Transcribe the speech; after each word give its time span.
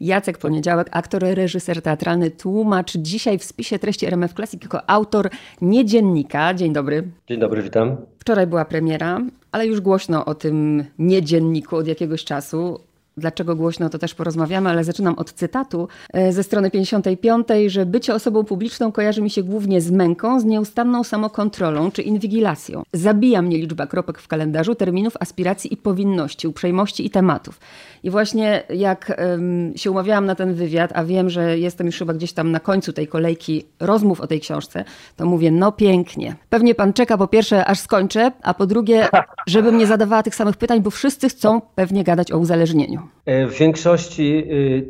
Jacek 0.00 0.38
Poniedziałek, 0.38 0.88
aktor, 0.90 1.22
reżyser 1.22 1.82
teatralny, 1.82 2.30
tłumacz. 2.30 2.96
Dzisiaj 2.96 3.38
w 3.38 3.44
spisie 3.44 3.78
treści 3.78 4.06
RMF 4.06 4.34
Classic 4.34 4.62
jako 4.62 4.90
autor 4.90 5.30
niedziennika. 5.60 6.54
Dzień 6.54 6.72
dobry. 6.72 7.08
Dzień 7.28 7.40
dobry, 7.40 7.62
witam. 7.62 7.96
Wczoraj 8.18 8.46
była 8.46 8.64
premiera, 8.64 9.20
ale 9.52 9.66
już 9.66 9.80
głośno 9.80 10.24
o 10.24 10.34
tym 10.34 10.84
niedzienniku 10.98 11.76
od 11.76 11.86
jakiegoś 11.86 12.24
czasu. 12.24 12.80
Dlaczego 13.16 13.56
głośno, 13.56 13.90
to 13.90 13.98
też 13.98 14.14
porozmawiamy, 14.14 14.70
ale 14.70 14.84
zaczynam 14.84 15.14
od 15.14 15.32
cytatu 15.32 15.88
e, 16.12 16.32
ze 16.32 16.42
strony 16.42 16.70
55, 16.70 17.46
że 17.66 17.86
bycie 17.86 18.14
osobą 18.14 18.44
publiczną 18.44 18.92
kojarzy 18.92 19.22
mi 19.22 19.30
się 19.30 19.42
głównie 19.42 19.80
z 19.80 19.90
męką, 19.90 20.40
z 20.40 20.44
nieustanną 20.44 21.04
samokontrolą 21.04 21.90
czy 21.90 22.02
inwigilacją. 22.02 22.82
Zabija 22.92 23.42
mnie 23.42 23.58
liczba 23.58 23.86
kropek 23.86 24.18
w 24.18 24.28
kalendarzu, 24.28 24.74
terminów, 24.74 25.16
aspiracji 25.20 25.72
i 25.72 25.76
powinności, 25.76 26.48
uprzejmości 26.48 27.06
i 27.06 27.10
tematów. 27.10 27.60
I 28.02 28.10
właśnie 28.10 28.62
jak 28.74 29.12
um, 29.18 29.72
się 29.76 29.90
umawiałam 29.90 30.26
na 30.26 30.34
ten 30.34 30.54
wywiad, 30.54 30.90
a 30.94 31.04
wiem, 31.04 31.30
że 31.30 31.58
jestem 31.58 31.86
już 31.86 31.98
chyba 31.98 32.14
gdzieś 32.14 32.32
tam 32.32 32.50
na 32.50 32.60
końcu 32.60 32.92
tej 32.92 33.08
kolejki 33.08 33.64
rozmów 33.80 34.20
o 34.20 34.26
tej 34.26 34.40
książce, 34.40 34.84
to 35.16 35.26
mówię, 35.26 35.50
no 35.50 35.72
pięknie. 35.72 36.36
Pewnie 36.48 36.74
pan 36.74 36.92
czeka 36.92 37.18
po 37.18 37.26
pierwsze, 37.26 37.64
aż 37.64 37.78
skończę, 37.78 38.32
a 38.42 38.54
po 38.54 38.66
drugie, 38.66 39.08
żebym 39.46 39.78
nie 39.78 39.86
zadawała 39.86 40.22
tych 40.22 40.34
samych 40.34 40.56
pytań, 40.56 40.80
bo 40.80 40.90
wszyscy 40.90 41.28
chcą 41.28 41.60
pewnie 41.74 42.04
gadać 42.04 42.32
o 42.32 42.38
uzależnieniu. 42.38 43.09
E, 43.26 43.46
w 43.46 43.54
większości, 43.58 44.44
y, 44.52 44.88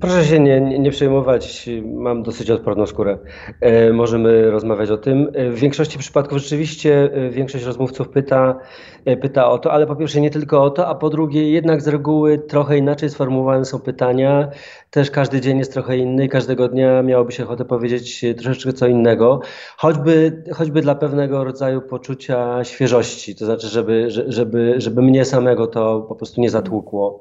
proszę 0.00 0.24
się 0.24 0.40
nie, 0.40 0.60
nie 0.78 0.90
przejmować, 0.90 1.68
mam 1.84 2.22
dosyć 2.22 2.50
odporną 2.50 2.86
skórę. 2.86 3.18
E, 3.60 3.92
możemy 3.92 4.50
rozmawiać 4.50 4.90
o 4.90 4.96
tym. 4.96 5.28
E, 5.34 5.50
w 5.50 5.54
większości 5.54 5.98
przypadków 5.98 6.38
rzeczywiście 6.38 7.10
większość 7.30 7.64
rozmówców 7.64 8.08
pyta, 8.08 8.58
pyta 9.20 9.50
o 9.50 9.58
to, 9.58 9.72
ale 9.72 9.86
po 9.86 9.96
pierwsze 9.96 10.20
nie 10.20 10.30
tylko 10.30 10.62
o 10.62 10.70
to, 10.70 10.88
a 10.88 10.94
po 10.94 11.10
drugie 11.10 11.50
jednak 11.50 11.82
z 11.82 11.88
reguły 11.88 12.38
trochę 12.38 12.78
inaczej 12.78 13.10
sformułowane 13.10 13.64
są 13.64 13.80
pytania. 13.80 14.48
Też 14.90 15.10
każdy 15.10 15.40
dzień 15.40 15.58
jest 15.58 15.72
trochę 15.72 15.96
inny, 15.96 16.28
każdego 16.28 16.68
dnia 16.68 17.02
miałoby 17.02 17.32
się 17.32 17.44
ochotę 17.44 17.64
powiedzieć 17.64 18.24
troszeczkę 18.38 18.72
co 18.72 18.86
innego, 18.86 19.40
choćby, 19.76 20.42
choćby 20.52 20.80
dla 20.82 20.94
pewnego 20.94 21.44
rodzaju 21.44 21.80
poczucia 21.80 22.64
świeżości, 22.64 23.36
to 23.36 23.44
znaczy, 23.44 23.68
żeby, 23.68 24.06
żeby, 24.10 24.74
żeby 24.78 25.02
mnie 25.02 25.24
samego 25.24 25.66
to 25.66 26.00
po 26.00 26.14
prostu 26.14 26.40
nie 26.40 26.50
zatłukło. 26.50 27.20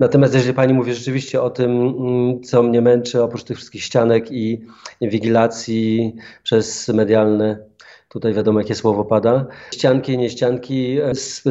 Natomiast 0.00 0.34
jeżeli 0.34 0.54
pani 0.54 0.74
mówi 0.74 0.94
rzeczywiście 0.94 1.42
o 1.42 1.50
tym, 1.50 1.70
mm, 1.70 2.42
co 2.42 2.62
mnie 2.62 2.80
męczy, 2.80 3.22
oprócz 3.22 3.44
tych 3.44 3.56
wszystkich 3.56 3.84
ścianek 3.84 4.32
i 4.32 4.66
inwigilacji 5.00 6.14
przez 6.42 6.88
medialne 6.88 7.74
tutaj 8.14 8.34
wiadomo 8.34 8.60
jakie 8.60 8.74
słowo 8.74 9.04
pada. 9.04 9.46
Ścianki, 9.72 10.18
nieścianki, 10.18 10.98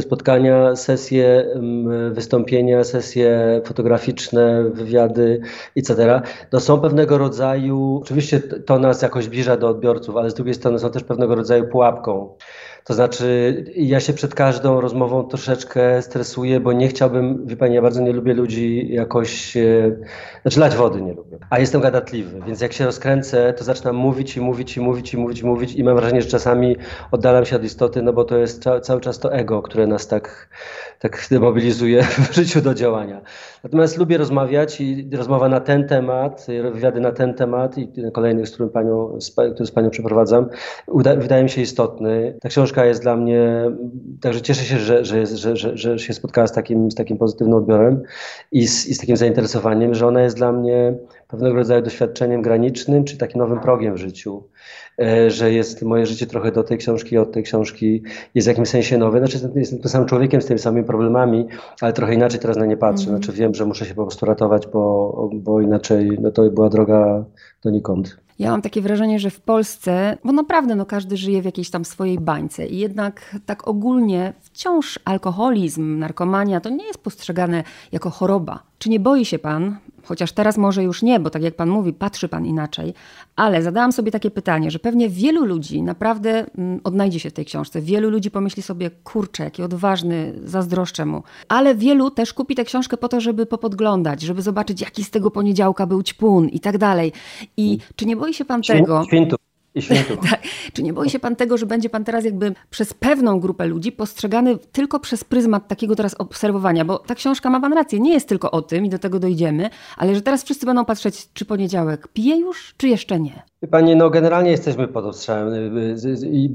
spotkania, 0.02 0.76
sesje, 0.76 1.46
mm, 1.56 2.14
wystąpienia, 2.14 2.84
sesje 2.84 3.62
fotograficzne, 3.66 4.64
wywiady, 4.64 5.42
etc. 5.76 6.22
To 6.50 6.60
są 6.60 6.80
pewnego 6.80 7.18
rodzaju, 7.18 8.00
oczywiście 8.04 8.40
to 8.40 8.80
nas 8.80 9.02
jakoś 9.02 9.26
zbliża 9.26 9.58
do 9.58 9.68
odbiorców, 9.68 10.18
ale 10.18 10.30
z 10.30 10.34
drugiej 10.34 10.54
strony 10.54 10.80
są 10.80 10.92
też 10.92 11.04
pewnego 11.04 11.36
rodzaju 11.36 11.68
pułapką. 11.68 12.36
To 12.84 12.94
znaczy, 12.94 13.66
ja 13.76 14.00
się 14.00 14.14
przed 14.14 14.36
każdą 14.36 14.82
rozmową 14.82 15.24
troszeczkę 15.24 16.02
stresuję, 16.02 16.60
bo 16.60 16.74
nie 16.74 16.88
chciałbym, 16.88 17.48
wie 17.48 17.58
pani, 17.58 17.76
ja 17.76 17.82
bardzo 17.82 18.02
nie 18.02 18.14
lubię 18.14 18.34
ludzi 18.34 18.94
jakoś, 18.94 19.58
e, 19.58 19.92
znaczy 20.42 20.60
lać 20.60 20.76
wody 20.76 21.02
nie 21.02 21.14
lubię, 21.14 21.38
a 21.50 21.60
jestem 21.60 21.82
gadatliwy, 21.82 22.42
więc 22.48 22.62
jak 22.62 22.74
się 22.74 22.86
rozkręcę, 22.86 23.54
to 23.54 23.64
zaczynam 23.64 23.96
mówić 23.96 24.38
i 24.38 24.42
mówić 24.42 24.78
i 24.78 24.80
mówić 24.80 25.14
i 25.14 25.18
mówić 25.18 25.44
mówić 25.44 25.74
i 25.76 25.84
mam 25.84 25.96
wrażenie, 25.96 26.22
że 26.22 26.28
czasami 26.28 26.76
oddalam 27.12 27.46
się 27.46 27.56
od 27.56 27.64
istoty, 27.64 28.02
no 28.02 28.14
bo 28.14 28.24
to 28.24 28.38
jest 28.38 28.64
cały 28.82 29.02
czas 29.02 29.20
to 29.20 29.34
ego, 29.34 29.62
które 29.62 29.88
nas 29.88 30.08
tak, 30.08 30.50
tak 31.00 31.28
demobilizuje 31.32 32.04
w 32.32 32.34
życiu 32.36 32.62
do 32.62 32.74
działania. 32.74 33.22
Natomiast 33.64 33.98
lubię 33.98 34.18
rozmawiać 34.18 34.82
i 34.82 35.10
rozmowa 35.18 35.50
na 35.50 35.60
ten 35.60 35.88
temat, 35.88 36.48
wywiady 36.74 37.00
na 37.00 37.12
ten 37.12 37.34
temat 37.34 37.78
i 37.78 37.92
kolejny, 38.14 38.46
z 38.46 38.52
którym 38.52 38.70
panią, 38.70 39.18
który 39.54 39.66
z 39.66 39.72
panią 39.72 39.90
przeprowadzam, 39.90 40.50
wydaje 41.18 41.44
mi 41.44 41.50
się 41.50 41.62
istotny. 41.62 42.38
Ta 42.42 42.50
książka 42.50 42.73
książka 42.74 42.86
jest 42.86 43.02
dla 43.02 43.16
mnie, 43.16 43.72
także 44.22 44.42
cieszę 44.42 44.64
się, 44.64 44.80
że, 44.80 45.06
że, 45.06 45.20
jest, 45.20 45.34
że, 45.34 45.56
że, 45.56 45.78
że 45.78 46.00
się 46.00 46.14
spotkała 46.14 46.48
z 46.48 46.52
takim, 46.52 46.92
z 46.92 46.96
takim 46.96 47.18
pozytywnym 47.18 47.58
odbiorem 47.58 48.02
i 48.52 48.68
z, 48.68 48.88
i 48.88 48.94
z 48.94 48.98
takim 48.98 49.18
zainteresowaniem, 49.18 49.94
że 49.94 50.08
ona 50.08 50.22
jest 50.22 50.36
dla 50.36 50.52
mnie 50.52 50.94
pewnego 51.28 51.56
rodzaju 51.56 51.82
doświadczeniem 51.82 52.42
granicznym, 52.42 53.04
czy 53.04 53.18
takim 53.18 53.40
nowym 53.40 53.60
progiem 53.60 53.94
w 53.94 53.98
życiu. 53.98 54.44
E, 55.02 55.30
że 55.30 55.52
jest 55.52 55.82
moje 55.82 56.06
życie 56.06 56.28
trochę 56.28 56.52
do 56.52 56.64
tej 56.64 56.78
książki, 56.78 57.18
od 57.18 57.32
tej 57.32 57.44
książki 57.44 58.04
jest 58.36 58.48
w 58.48 58.50
jakimś 58.50 58.70
sensie 58.70 58.98
nowe. 58.98 59.18
Znaczy 59.20 59.34
jestem, 59.56 59.80
tym 59.80 59.90
samym 59.90 60.08
człowiekiem 60.08 60.42
z 60.42 60.46
tymi 60.46 60.60
samymi 60.60 60.86
problemami, 60.86 61.48
ale 61.82 61.94
trochę 61.94 62.14
inaczej 62.14 62.40
teraz 62.40 62.58
na 62.58 62.66
nie 62.66 62.78
patrzę. 62.78 63.08
Mm. 63.08 63.18
Znaczy 63.18 63.38
wiem, 63.38 63.56
że 63.56 63.66
muszę 63.66 63.86
się 63.86 63.96
po 63.96 64.06
prostu 64.06 64.26
ratować, 64.26 64.68
bo, 64.68 65.30
bo 65.34 65.62
inaczej 65.62 66.18
no 66.22 66.32
to 66.32 66.50
była 66.50 66.70
droga 66.70 67.26
donikąd. 67.64 68.18
Ja 68.44 68.52
mam 68.52 68.62
takie 68.62 68.82
wrażenie, 68.82 69.20
że 69.20 69.30
w 69.30 69.40
Polsce, 69.40 70.18
bo 70.24 70.32
naprawdę 70.32 70.76
no, 70.76 70.86
każdy 70.86 71.18
żyje 71.18 71.42
w 71.42 71.46
jakiejś 71.46 71.70
tam 71.70 71.86
swojej 71.86 72.20
bańce 72.20 72.68
i 72.68 72.78
jednak 72.78 73.36
tak 73.46 73.68
ogólnie 73.68 74.34
wciąż 74.42 75.00
alkoholizm, 75.06 76.00
narkomania 76.00 76.60
to 76.60 76.70
nie 76.70 76.86
jest 76.86 77.04
postrzegane 77.04 77.64
jako 77.92 78.10
choroba. 78.10 78.64
Czy 78.84 78.90
nie 78.90 79.00
boi 79.00 79.26
się 79.26 79.40
pan, 79.40 79.78
chociaż 80.04 80.32
teraz 80.32 80.58
może 80.58 80.84
już 80.84 81.02
nie, 81.02 81.20
bo 81.20 81.30
tak 81.30 81.44
jak 81.44 81.56
pan 81.56 81.70
mówi, 81.70 81.94
patrzy 81.94 82.30
pan 82.30 82.46
inaczej, 82.46 82.94
ale 83.36 83.64
zadałam 83.64 83.92
sobie 83.92 84.12
takie 84.12 84.32
pytanie, 84.32 84.72
że 84.72 84.80
pewnie 84.80 85.10
wielu 85.10 85.46
ludzi 85.46 85.82
naprawdę 85.82 86.46
mm, 86.58 86.80
odnajdzie 86.84 87.20
się 87.20 87.30
w 87.30 87.34
tej 87.34 87.46
książce. 87.46 87.82
Wielu 87.82 88.10
ludzi 88.10 88.32
pomyśli 88.32 88.64
sobie, 88.64 88.92
kurczę, 89.04 89.44
jaki 89.44 89.64
odważny, 89.64 90.34
zazdroszczę 90.44 91.06
mu. 91.06 91.24
Ale 91.48 91.76
wielu 91.76 92.12
też 92.12 92.34
kupi 92.34 92.56
tę 92.56 92.64
książkę 92.64 92.98
po 92.98 93.08
to, 93.08 93.22
żeby 93.22 93.46
popodglądać, 93.46 94.22
żeby 94.22 94.42
zobaczyć, 94.42 94.82
jaki 94.82 95.04
z 95.04 95.10
tego 95.10 95.32
poniedziałka 95.32 95.88
był 95.88 96.04
ćpun 96.04 96.50
i 96.50 96.60
tak 96.60 96.78
dalej. 96.78 97.12
I 97.58 97.78
czy 97.96 98.06
nie 98.06 98.16
boi 98.16 98.34
się 98.34 98.46
pan 98.46 98.62
tego... 98.62 99.04
Świętu. 99.08 99.36
I 99.76 99.82
tak. 100.30 100.42
Czy 100.74 100.84
nie 100.84 100.94
boi 100.94 101.10
się 101.10 101.20
pan 101.20 101.36
tego, 101.36 101.58
że 101.58 101.66
będzie 101.66 101.90
pan 101.90 102.04
teraz 102.04 102.26
jakby 102.26 102.54
przez 102.70 102.94
pewną 102.94 103.40
grupę 103.40 103.66
ludzi 103.66 103.92
postrzegany 103.92 104.58
tylko 104.72 105.00
przez 105.00 105.24
pryzmat 105.24 105.68
takiego 105.68 105.96
teraz 105.96 106.16
obserwowania? 106.20 106.86
Bo 106.86 107.00
ta 107.00 107.16
książka 107.16 107.50
ma 107.50 107.62
pan 107.62 107.74
rację, 107.74 108.00
nie 108.00 108.14
jest 108.14 108.30
tylko 108.30 108.52
o 108.52 108.62
tym 108.62 108.86
i 108.86 108.90
do 108.90 109.00
tego 109.00 109.20
dojdziemy, 109.20 109.70
ale 109.98 110.16
że 110.16 110.22
teraz 110.22 110.44
wszyscy 110.44 110.66
będą 110.66 110.86
patrzeć, 110.86 111.34
czy 111.34 111.46
poniedziałek 111.46 112.08
pije 112.08 112.38
już, 112.38 112.74
czy 112.78 112.88
jeszcze 112.88 113.20
nie? 113.20 113.44
Panie, 113.72 113.96
no 113.96 114.10
generalnie 114.10 114.52
jesteśmy 114.52 114.88
pod 114.88 115.06
ostrzałem 115.06 115.54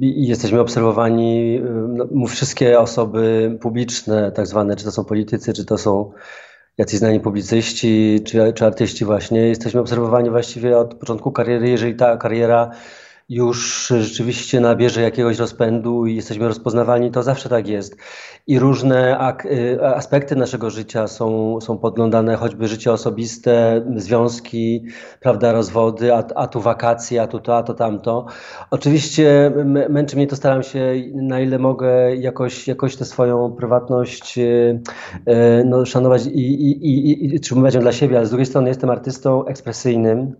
i 0.00 0.27
jesteśmy 0.27 0.61
obserwowani, 0.61 1.61
no, 1.89 2.27
wszystkie 2.27 2.81
osoby 2.81 3.56
publiczne, 3.61 4.33
tak 4.33 4.47
zwane, 4.47 4.77
czy 4.77 4.85
to 4.85 4.91
są 4.91 5.05
politycy, 5.05 5.53
czy 5.53 5.65
to 5.65 5.79
są 5.79 6.12
jacyś 6.79 6.99
znani 6.99 7.21
publicyści, 7.21 8.21
czy, 8.25 8.53
czy 8.53 8.67
artyści 8.67 9.05
właśnie. 9.05 9.41
Jesteśmy 9.41 9.81
obserwowani 9.81 10.31
właściwie 10.31 10.79
od 10.79 10.95
początku 10.95 11.33
kariery, 11.33 11.69
jeżeli 11.69 11.95
ta 11.95 12.17
kariera 12.17 12.71
już 13.28 13.87
rzeczywiście 14.00 14.61
nabierze 14.61 15.03
jakiegoś 15.03 15.39
rozpędu 15.39 16.06
i 16.06 16.16
jesteśmy 16.16 16.49
rozpoznawani, 16.49 17.11
to 17.11 17.22
zawsze 17.22 17.49
tak 17.49 17.69
jest. 17.69 17.97
I 18.47 18.59
różne 18.59 19.31
y, 19.44 19.87
aspekty 19.87 20.37
naszego 20.37 20.71
życia 20.71 21.06
są, 21.09 21.59
są 21.61 21.78
podglądane, 21.78 22.37
choćby 22.37 22.69
życie 22.69 22.93
osobiste, 22.93 23.84
związki, 23.97 24.84
prawda, 25.21 25.53
rozwody, 25.53 26.15
a, 26.15 26.25
a 26.34 26.47
tu 26.47 26.61
wakacje, 26.61 27.22
a 27.22 27.27
tu 27.27 27.41
to, 27.41 27.56
a 27.56 27.62
to 27.62 27.75
tamto. 27.75 28.27
Oczywiście 28.71 29.53
męczy 29.88 30.17
mnie 30.17 30.27
to, 30.27 30.37
staram 30.37 30.62
się 30.62 30.94
na 31.15 31.41
ile 31.41 31.59
mogę 31.59 32.17
jakoś, 32.17 32.69
jakoś 32.69 32.97
tę 32.97 33.05
swoją 33.05 33.53
prywatność 33.53 34.38
y, 34.38 34.81
y, 35.28 35.65
no, 35.65 35.87
szanować 35.87 36.27
i, 36.27 36.71
i, 36.71 36.87
i, 36.87 37.34
i 37.34 37.41
trzymywać 37.41 37.75
ją 37.75 37.81
dla 37.81 37.93
siebie, 37.93 38.17
ale 38.17 38.27
z 38.27 38.31
drugiej 38.31 38.47
strony 38.47 38.69
jestem 38.69 38.91
artystą 38.91 39.47
ekspresyjnym 39.47 40.37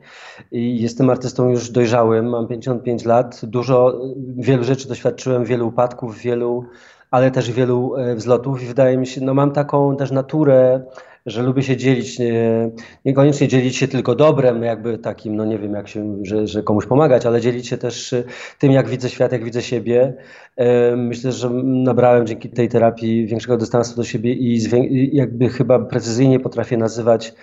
i 0.53 0.83
jestem 0.83 1.11
artystą 1.11 1.51
już 1.51 1.71
dojrzałym, 1.71 2.29
mam 2.29 2.49
50 2.49 2.78
55 2.79 3.05
lat. 3.05 3.41
Dużo, 3.43 4.01
wielu 4.37 4.65
rzeczy 4.65 4.89
doświadczyłem, 4.89 5.45
wielu 5.45 5.69
upadków, 5.69 6.19
wielu, 6.19 6.65
ale 7.11 7.31
też 7.31 7.53
wielu 7.53 7.97
e, 7.97 8.15
wzlotów 8.15 8.63
i 8.63 8.67
wydaje 8.67 8.97
mi 8.97 9.07
się, 9.07 9.21
no 9.21 9.35
mam 9.35 9.53
taką 9.53 9.97
też 9.97 10.11
naturę, 10.11 10.83
że 11.27 11.43
lubię 11.43 11.63
się 11.63 11.77
dzielić, 11.77 12.19
nie, 12.19 12.71
niekoniecznie 13.05 13.49
dzielić 13.49 13.77
się 13.77 13.89
tylko 13.89 14.15
dobrem, 14.15 14.63
jakby 14.63 14.99
takim, 14.99 15.37
no 15.37 15.45
nie 15.45 15.59
wiem, 15.59 15.75
jak 15.75 15.89
się, 15.89 16.17
że, 16.23 16.47
że 16.47 16.63
komuś 16.63 16.87
pomagać, 16.87 17.27
ale 17.27 17.41
dzielić 17.41 17.69
się 17.69 17.79
też 17.79 18.15
tym, 18.59 18.73
jak 18.73 18.89
widzę 18.89 19.09
świat, 19.09 19.33
jak 19.33 19.45
widzę 19.45 19.63
siebie. 19.63 20.15
Myślę, 20.97 21.33
że 21.33 21.51
nabrałem 21.65 22.27
dzięki 22.27 22.49
tej 22.49 22.69
terapii 22.69 23.27
większego 23.27 23.57
dystansu 23.57 23.97
do 23.97 24.05
siebie 24.05 24.33
i 24.33 25.17
jakby 25.17 25.49
chyba 25.49 25.79
precyzyjnie 25.79 26.41
potrafię 26.41 26.77
nazywać 26.77 27.35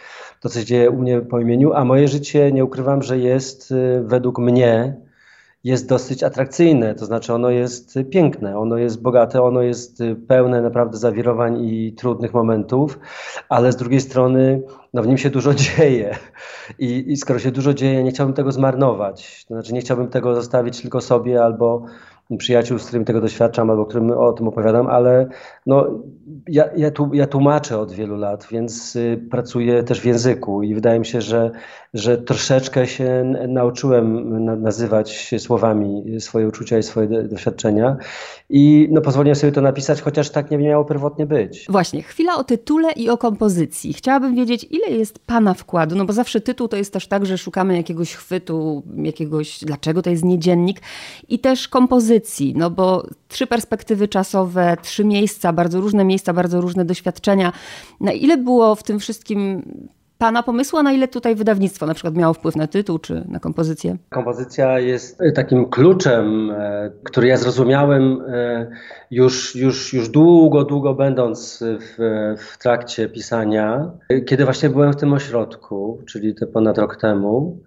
to, 0.41 0.49
co 0.49 0.59
się 0.59 0.65
dzieje 0.65 0.89
u 0.89 0.97
mnie 0.97 1.21
po 1.21 1.39
imieniu, 1.39 1.73
a 1.73 1.85
moje 1.85 2.07
życie, 2.07 2.51
nie 2.51 2.65
ukrywam, 2.65 3.01
że 3.01 3.17
jest 3.17 3.73
według 4.03 4.39
mnie 4.39 4.95
jest 5.65 5.89
dosyć 5.89 6.23
atrakcyjne, 6.23 6.95
to 6.95 7.05
znaczy 7.05 7.33
ono 7.33 7.49
jest 7.49 7.99
piękne, 8.11 8.59
ono 8.59 8.77
jest 8.77 9.01
bogate, 9.01 9.43
ono 9.43 9.61
jest 9.61 10.03
pełne 10.27 10.61
naprawdę 10.61 10.97
zawirowań 10.97 11.65
i 11.65 11.93
trudnych 11.93 12.33
momentów, 12.33 12.99
ale 13.49 13.71
z 13.71 13.75
drugiej 13.75 14.01
strony 14.01 14.61
no 14.93 15.03
w 15.03 15.07
nim 15.07 15.17
się 15.17 15.29
dużo 15.29 15.53
dzieje. 15.65 16.17
I, 16.79 17.11
i 17.11 17.17
skoro 17.17 17.39
się 17.39 17.51
dużo 17.51 17.73
dzieje, 17.73 18.03
nie 18.03 18.11
chciałbym 18.11 18.33
tego 18.33 18.51
zmarnować, 18.51 19.45
to 19.47 19.53
znaczy 19.53 19.73
nie 19.73 19.81
chciałbym 19.81 20.07
tego 20.07 20.35
zostawić 20.35 20.81
tylko 20.81 21.01
sobie 21.01 21.43
albo 21.43 21.85
przyjaciół, 22.37 22.79
z 22.79 22.85
którymi 22.85 23.05
tego 23.05 23.21
doświadczam 23.21 23.69
albo 23.69 23.85
którym 23.85 24.11
o 24.11 24.33
tym 24.33 24.47
opowiadam, 24.47 24.87
ale 24.87 25.29
no, 25.65 25.87
ja, 26.47 26.65
ja, 26.77 26.91
tu, 26.91 27.09
ja 27.13 27.27
tłumaczę 27.27 27.79
od 27.79 27.91
wielu 27.91 28.17
lat, 28.17 28.47
więc 28.51 28.95
y, 28.95 29.27
pracuję 29.31 29.83
też 29.83 30.01
w 30.01 30.05
języku 30.05 30.63
i 30.63 30.75
wydaje 30.75 30.99
mi 30.99 31.05
się, 31.05 31.21
że, 31.21 31.51
że 31.93 32.17
troszeczkę 32.17 32.87
się 32.87 33.33
nauczyłem 33.47 34.45
na, 34.45 34.55
nazywać 34.55 35.35
słowami 35.37 36.19
swoje 36.19 36.47
uczucia 36.47 36.77
i 36.77 36.83
swoje 36.83 37.23
doświadczenia 37.23 37.97
i 38.49 38.87
no, 38.91 39.01
pozwoliłem 39.01 39.35
sobie 39.35 39.51
to 39.51 39.61
napisać, 39.61 40.01
chociaż 40.01 40.29
tak 40.29 40.51
nie 40.51 40.57
miało 40.57 40.85
pierwotnie 40.85 41.25
być. 41.25 41.65
Właśnie, 41.69 42.03
chwila 42.03 42.35
o 42.35 42.43
tytule 42.43 42.91
i 42.91 43.09
o 43.09 43.17
kompozycji. 43.17 43.93
Chciałabym 43.93 44.35
wiedzieć, 44.35 44.67
ile 44.69 44.87
jest 44.87 45.19
Pana 45.19 45.53
wkładu, 45.53 45.95
no 45.95 46.05
bo 46.05 46.13
zawsze 46.13 46.41
tytuł 46.41 46.67
to 46.67 46.77
jest 46.77 46.93
też 46.93 47.07
tak, 47.07 47.25
że 47.25 47.37
szukamy 47.37 47.77
jakiegoś 47.77 48.13
chwytu, 48.13 48.83
jakiegoś, 48.95 49.59
dlaczego 49.59 50.01
to 50.01 50.09
jest 50.09 50.23
niedziennik 50.23 50.81
i 51.29 51.39
też 51.39 51.67
kompozycji, 52.15 52.53
no 52.55 52.69
bo 52.69 53.07
trzy 53.27 53.47
perspektywy 53.47 54.07
czasowe, 54.07 54.77
trzy 54.81 55.05
miejsca, 55.05 55.53
bardzo 55.53 55.81
różne 55.81 56.05
miejsca, 56.05 56.33
bardzo 56.33 56.61
różne 56.61 56.85
doświadczenia. 56.85 57.51
Na 58.01 58.11
ile 58.11 58.37
było 58.37 58.75
w 58.75 58.83
tym 58.83 58.99
wszystkim 58.99 59.63
Pana 60.17 60.43
pomysłu, 60.43 60.79
a 60.79 60.83
na 60.83 60.91
ile 60.93 61.07
tutaj 61.07 61.35
wydawnictwo 61.35 61.85
na 61.85 61.93
przykład 61.93 62.15
miało 62.15 62.33
wpływ 62.33 62.55
na 62.55 62.67
tytuł 62.67 62.99
czy 62.99 63.25
na 63.27 63.39
kompozycję? 63.39 63.97
Kompozycja 64.09 64.79
jest 64.79 65.19
takim 65.35 65.69
kluczem, 65.69 66.51
e, 66.51 66.91
który 67.03 67.27
ja 67.27 67.37
zrozumiałem 67.37 68.21
e, 68.27 68.67
już, 69.11 69.55
już, 69.55 69.93
już 69.93 70.09
długo, 70.09 70.63
długo 70.63 70.93
będąc 70.93 71.63
w, 71.79 71.95
w 72.37 72.57
trakcie 72.57 73.09
pisania, 73.09 73.91
kiedy 74.25 74.45
właśnie 74.45 74.69
byłem 74.69 74.93
w 74.93 74.95
tym 74.95 75.13
ośrodku, 75.13 76.01
czyli 76.07 76.35
te 76.35 76.47
ponad 76.47 76.77
rok 76.77 76.97
temu. 76.97 77.59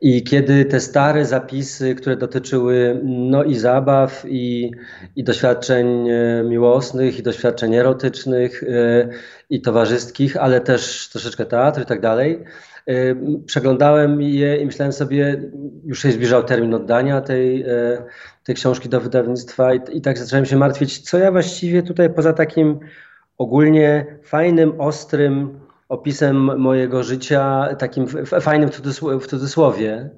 I 0.00 0.24
kiedy 0.24 0.64
te 0.64 0.80
stare 0.80 1.24
zapisy, 1.24 1.94
które 1.94 2.16
dotyczyły 2.16 3.00
no 3.04 3.44
i 3.44 3.54
zabaw, 3.54 4.24
i, 4.28 4.70
i 5.16 5.24
doświadczeń 5.24 6.08
e, 6.08 6.42
miłosnych, 6.44 7.18
i 7.18 7.22
doświadczeń 7.22 7.74
erotycznych, 7.74 8.62
e, 8.62 9.08
i 9.50 9.62
towarzyskich, 9.62 10.36
ale 10.36 10.60
też 10.60 11.08
troszeczkę 11.08 11.46
teatru 11.46 11.82
i 11.82 11.86
tak 11.86 12.00
dalej, 12.00 12.44
e, 12.86 12.92
przeglądałem 13.46 14.22
je 14.22 14.56
i 14.56 14.66
myślałem 14.66 14.92
sobie, 14.92 15.50
już 15.84 16.02
się 16.02 16.12
zbliżał 16.12 16.44
termin 16.44 16.74
oddania 16.74 17.20
tej, 17.20 17.64
tej 18.44 18.54
książki 18.54 18.88
do 18.88 19.00
wydawnictwa 19.00 19.74
i, 19.74 19.80
i 19.92 20.00
tak 20.00 20.18
zacząłem 20.18 20.46
się 20.46 20.56
martwić, 20.56 20.98
co 20.98 21.18
ja 21.18 21.32
właściwie 21.32 21.82
tutaj 21.82 22.10
poza 22.10 22.32
takim 22.32 22.80
ogólnie 23.38 24.06
fajnym, 24.22 24.80
ostrym, 24.80 25.60
opisem 25.88 26.60
mojego 26.60 27.02
życia, 27.02 27.68
takim 27.78 28.06
fajnym 28.26 28.70
w 29.20 29.26
cudzysłowie, 29.26 30.10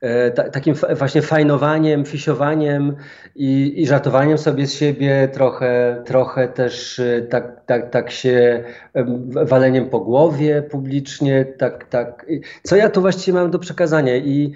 e, 0.00 0.30
takim 0.30 0.74
właśnie 0.96 1.22
fajnowaniem, 1.22 2.04
fisiowaniem 2.04 2.96
i, 3.34 3.74
i, 3.82 3.86
żartowaniem 3.86 4.38
sobie 4.38 4.66
z 4.66 4.74
siebie, 4.74 5.28
trochę, 5.32 6.02
trochę 6.06 6.48
też 6.48 6.98
e, 6.98 7.22
tak, 7.22 7.64
tak, 7.66 7.90
tak 7.90 8.10
się 8.10 8.64
waleniem 9.44 9.90
po 9.90 10.00
głowie 10.00 10.62
publicznie, 10.62 11.44
tak, 11.44 11.84
tak. 11.84 12.26
Co 12.62 12.76
ja 12.76 12.90
tu 12.90 13.00
właściwie 13.00 13.38
mam 13.38 13.50
do 13.50 13.58
przekazania 13.58 14.16
i 14.16 14.52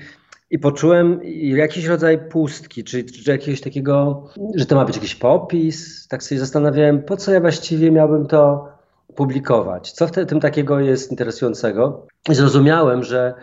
i 0.52 0.58
poczułem 0.58 1.20
jakiś 1.42 1.86
rodzaj 1.86 2.18
pustki, 2.28 2.84
czy, 2.84 3.04
czy 3.04 3.30
jakiegoś 3.30 3.60
takiego, 3.60 4.24
że 4.54 4.66
to 4.66 4.76
ma 4.76 4.84
być 4.84 4.96
jakiś 4.96 5.14
popis. 5.14 6.08
Tak 6.08 6.22
sobie 6.22 6.38
zastanawiałem, 6.38 7.02
po 7.02 7.16
co 7.16 7.32
ja 7.32 7.40
właściwie 7.40 7.90
miałbym 7.90 8.26
to 8.26 8.68
publikować. 9.14 9.92
Co 9.92 10.06
w 10.06 10.10
tym 10.10 10.40
takiego 10.40 10.80
jest 10.80 11.10
interesującego? 11.10 12.06
I 12.30 12.34
zrozumiałem, 12.34 13.02
że 13.02 13.34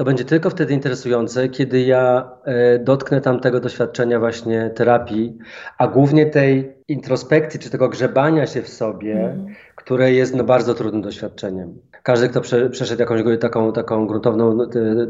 to 0.00 0.04
będzie 0.04 0.24
tylko 0.24 0.50
wtedy 0.50 0.74
interesujące, 0.74 1.48
kiedy 1.48 1.80
ja 1.80 2.30
e, 2.44 2.78
dotknę 2.78 3.20
tamtego 3.20 3.60
doświadczenia 3.60 4.18
właśnie 4.18 4.70
terapii, 4.70 5.38
a 5.78 5.86
głównie 5.86 6.26
tej 6.26 6.72
introspekcji, 6.88 7.60
czy 7.60 7.70
tego 7.70 7.88
grzebania 7.88 8.46
się 8.46 8.62
w 8.62 8.68
sobie, 8.68 9.12
mm. 9.12 9.46
które 9.76 10.12
jest 10.12 10.34
no, 10.34 10.44
bardzo 10.44 10.74
trudnym 10.74 11.02
doświadczeniem. 11.02 11.78
Każdy, 12.02 12.28
kto 12.28 12.40
prze, 12.40 12.70
przeszedł 12.70 13.00
jakąś 13.00 13.22
taką, 13.40 13.72
taką 13.72 14.06
gruntowną 14.06 14.58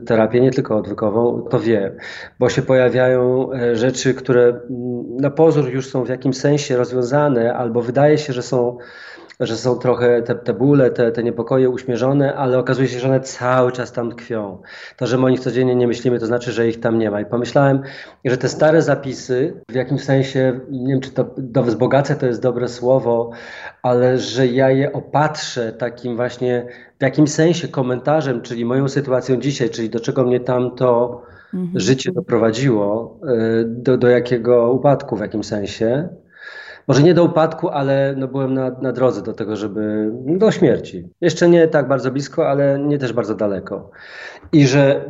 terapię, 0.06 0.40
nie 0.40 0.50
tylko 0.50 0.76
odwykową, 0.76 1.42
to 1.42 1.60
wie, 1.60 1.92
bo 2.38 2.48
się 2.48 2.62
pojawiają 2.62 3.52
e, 3.52 3.76
rzeczy, 3.76 4.14
które 4.14 4.42
mm, 4.42 5.16
na 5.16 5.30
pozór 5.30 5.68
już 5.68 5.88
są 5.88 6.04
w 6.04 6.08
jakimś 6.08 6.36
sensie 6.36 6.76
rozwiązane, 6.76 7.54
albo 7.54 7.82
wydaje 7.82 8.18
się, 8.18 8.32
że 8.32 8.42
są 8.42 8.78
że 9.40 9.56
są 9.56 9.78
trochę 9.78 10.22
te, 10.22 10.34
te 10.34 10.54
bóle, 10.54 10.90
te, 10.90 11.12
te 11.12 11.22
niepokoje 11.22 11.70
uśmierzone, 11.70 12.34
ale 12.34 12.58
okazuje 12.58 12.88
się, 12.88 12.98
że 12.98 13.08
one 13.08 13.20
cały 13.20 13.72
czas 13.72 13.92
tam 13.92 14.10
tkwią. 14.10 14.62
To, 14.96 15.06
że 15.06 15.18
my 15.18 15.26
o 15.26 15.28
nich 15.28 15.40
codziennie 15.40 15.76
nie 15.76 15.86
myślimy, 15.86 16.18
to 16.18 16.26
znaczy, 16.26 16.52
że 16.52 16.68
ich 16.68 16.80
tam 16.80 16.98
nie 16.98 17.10
ma. 17.10 17.20
I 17.20 17.26
pomyślałem, 17.26 17.82
że 18.24 18.36
te 18.36 18.48
stare 18.48 18.82
zapisy, 18.82 19.62
w 19.68 19.74
jakimś 19.74 20.04
sensie, 20.04 20.60
nie 20.70 20.92
wiem, 20.92 21.00
czy 21.00 21.10
to 21.10 21.34
do 21.38 21.62
wzbogacę 21.62 22.16
to 22.16 22.26
jest 22.26 22.42
dobre 22.42 22.68
słowo, 22.68 23.30
ale 23.82 24.18
że 24.18 24.46
ja 24.46 24.70
je 24.70 24.92
opatrzę 24.92 25.72
takim 25.72 26.16
właśnie 26.16 26.66
w 26.98 27.02
jakimś 27.02 27.30
sensie 27.30 27.68
komentarzem, 27.68 28.42
czyli 28.42 28.64
moją 28.64 28.88
sytuacją 28.88 29.40
dzisiaj, 29.40 29.70
czyli 29.70 29.90
do 29.90 30.00
czego 30.00 30.24
mnie 30.24 30.40
tamto 30.40 31.22
mhm. 31.54 31.80
życie 31.80 32.12
doprowadziło, 32.12 33.18
y, 33.60 33.64
do, 33.66 33.98
do 33.98 34.08
jakiego 34.08 34.72
upadku 34.72 35.16
w 35.16 35.20
jakimś 35.20 35.46
sensie 35.46 36.08
może 36.90 37.02
nie 37.02 37.14
do 37.14 37.24
upadku, 37.24 37.68
ale 37.68 38.14
no 38.16 38.28
byłem 38.28 38.54
na, 38.54 38.70
na 38.70 38.92
drodze 38.92 39.22
do 39.22 39.32
tego, 39.32 39.56
żeby 39.56 40.10
do 40.12 40.50
śmierci. 40.50 41.08
Jeszcze 41.20 41.48
nie 41.48 41.68
tak 41.68 41.88
bardzo 41.88 42.10
blisko, 42.10 42.48
ale 42.48 42.78
nie 42.78 42.98
też 42.98 43.12
bardzo 43.12 43.34
daleko. 43.34 43.90
I 44.52 44.66
że 44.66 45.04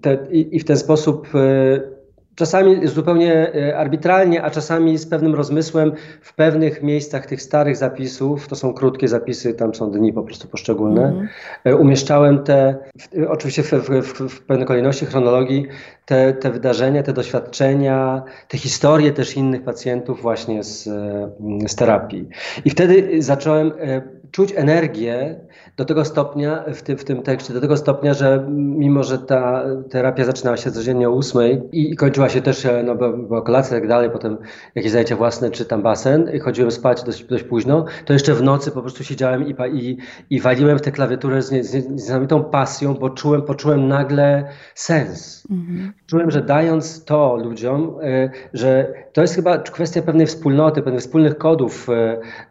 te, 0.00 0.18
i, 0.30 0.56
i 0.56 0.60
w 0.60 0.64
ten 0.64 0.76
sposób 0.76 1.34
y, 1.34 1.93
czasami 2.34 2.88
zupełnie 2.88 3.54
e, 3.54 3.76
arbitralnie, 3.78 4.42
a 4.42 4.50
czasami 4.50 4.98
z 4.98 5.06
pewnym 5.06 5.34
rozmysłem 5.34 5.92
w 6.20 6.34
pewnych 6.34 6.82
miejscach 6.82 7.26
tych 7.26 7.42
starych 7.42 7.76
zapisów, 7.76 8.48
to 8.48 8.56
są 8.56 8.74
krótkie 8.74 9.08
zapisy, 9.08 9.54
tam 9.54 9.74
są 9.74 9.90
dni 9.90 10.12
po 10.12 10.22
prostu 10.22 10.48
poszczególne, 10.48 11.02
mm 11.02 11.28
-hmm. 11.64 11.80
umieszczałem 11.80 12.44
te, 12.44 12.76
w, 12.98 13.08
oczywiście 13.28 13.62
w, 13.62 13.72
w, 13.72 14.28
w, 14.28 14.42
pewnej 14.42 14.66
kolejności, 14.66 15.06
chronologii, 15.06 15.66
te, 16.06 16.32
te 16.32 16.50
wydarzenia, 16.50 17.02
te 17.02 17.12
doświadczenia, 17.12 18.22
te 18.48 18.58
historie 18.58 19.12
też 19.12 19.36
innych 19.36 19.62
pacjentów 19.62 20.22
właśnie 20.22 20.64
z, 20.64 20.86
e, 20.86 21.30
z 21.68 21.74
terapii. 21.74 22.28
I 22.64 22.70
wtedy 22.70 23.22
zacząłem 23.22 23.72
czuć 24.30 24.52
energię 24.56 25.40
do 25.76 25.84
tego 25.84 26.04
stopnia 26.04 26.64
w 26.74 26.82
tym, 26.82 26.98
w 26.98 27.04
tym 27.04 27.22
tekście, 27.22 27.54
do 27.54 27.60
tego 27.60 27.76
stopnia, 27.76 28.14
że 28.14 28.46
mimo, 28.50 29.02
że 29.02 29.18
ta 29.18 29.64
terapia 29.90 30.24
zaczynała 30.24 30.56
się 30.56 30.70
codziennie 30.70 31.08
o 31.08 31.12
ósmej 31.12 31.62
i 31.72 31.96
kończyła 31.96 32.28
się 32.28 32.42
też, 32.42 32.66
e, 32.66 32.82
no 32.82 32.94
bo 33.28 33.42
kolacja 33.42 33.76
i 33.76 33.80
tak 33.80 33.88
dalej, 33.88 34.10
potem 34.10 34.38
jakieś 34.74 34.92
zajęcia 34.92 35.16
własne 35.16 35.50
czy 35.50 35.64
tam 35.64 35.82
basen 35.82 36.30
i 36.34 36.38
chodziłem 36.38 36.70
spać 36.70 37.02
dość, 37.02 37.24
dość 37.24 37.44
późno, 37.44 37.84
to 38.04 38.12
jeszcze 38.12 38.34
w 38.34 38.42
nocy 38.42 38.70
po 38.70 38.80
prostu 38.80 39.04
siedziałem 39.04 39.46
i, 39.48 39.54
i, 39.72 39.98
i 40.30 40.40
waliłem 40.40 40.78
w 40.78 40.82
tę 40.82 40.92
klawiaturę 40.92 41.42
z, 41.42 41.66
z, 41.66 41.70
z 41.70 41.88
niesamowitą 41.88 42.44
pasją, 42.44 42.94
bo 42.94 43.10
czułem, 43.10 43.42
poczułem 43.42 43.88
nagle 43.88 44.48
sens. 44.74 45.43
Mhm. 45.50 45.92
Czułem, 46.06 46.30
że 46.30 46.42
dając 46.42 47.04
to 47.04 47.36
ludziom, 47.36 47.94
y, 48.02 48.30
że 48.52 48.94
to 49.12 49.20
jest 49.20 49.34
chyba 49.34 49.58
kwestia 49.58 50.02
pewnej 50.02 50.26
wspólnoty, 50.26 50.82
pewnych 50.82 51.02
wspólnych 51.02 51.38
kodów, 51.38 51.88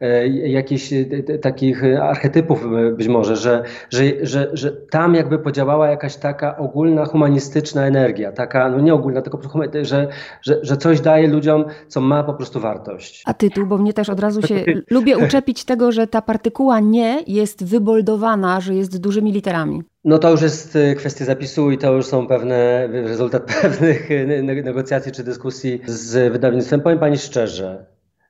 y, 0.02 0.06
y, 0.06 0.28
jakichś 0.30 0.94
takich 1.42 1.84
archetypów 2.02 2.66
być 2.98 3.08
może, 3.08 3.36
że, 3.36 3.64
że, 3.90 4.04
że, 4.22 4.50
że 4.54 4.72
tam 4.72 5.16
jakby 5.16 5.40
podziałała 5.40 5.90
jakaś 5.90 6.16
taka 6.16 6.58
ogólna 6.58 7.06
humanistyczna 7.06 7.86
energia, 7.86 8.32
taka, 8.32 8.70
no 8.70 8.80
nie 8.80 8.94
ogólna, 8.94 9.22
tylko 9.22 9.40
że, 9.82 10.08
że, 10.42 10.60
że 10.62 10.78
coś 10.78 11.02
daje 11.02 11.28
ludziom, 11.28 11.66
co 11.88 12.02
ma 12.02 12.24
po 12.24 12.34
prostu 12.34 12.60
wartość. 12.60 13.24
A 13.26 13.34
tytuł, 13.34 13.66
bo 13.66 13.78
mnie 13.78 13.94
też 13.94 14.10
od 14.10 14.20
razu 14.20 14.42
się 14.42 14.64
lubię 14.90 15.18
uczepić 15.18 15.66
tego, 15.66 15.92
że 15.92 16.08
ta 16.08 16.22
partykuła 16.22 16.80
nie 16.80 17.24
jest 17.28 17.66
wyboldowana, 17.66 18.62
że 18.62 18.76
jest 18.76 19.02
dużymi 19.02 19.32
literami. 19.32 19.84
No 20.06 20.20
to 20.20 20.32
już 20.32 20.42
jest 20.42 20.76
y, 20.76 20.96
kwestia 20.96 21.26
zapisu 21.26 21.72
i 21.72 21.78
to 21.78 21.94
już 21.94 22.06
są 22.06 22.28
pewne, 22.28 22.88
rezultat 22.88 23.44
pewnych 23.62 24.12
y, 24.12 24.44
negocjacji 24.44 25.12
czy 25.12 25.24
dyskusji 25.24 25.82
z 25.86 26.34
wydawnictwem. 26.34 26.82
Powiem 26.82 27.00
Pani 27.00 27.18
szczerze 27.18 27.86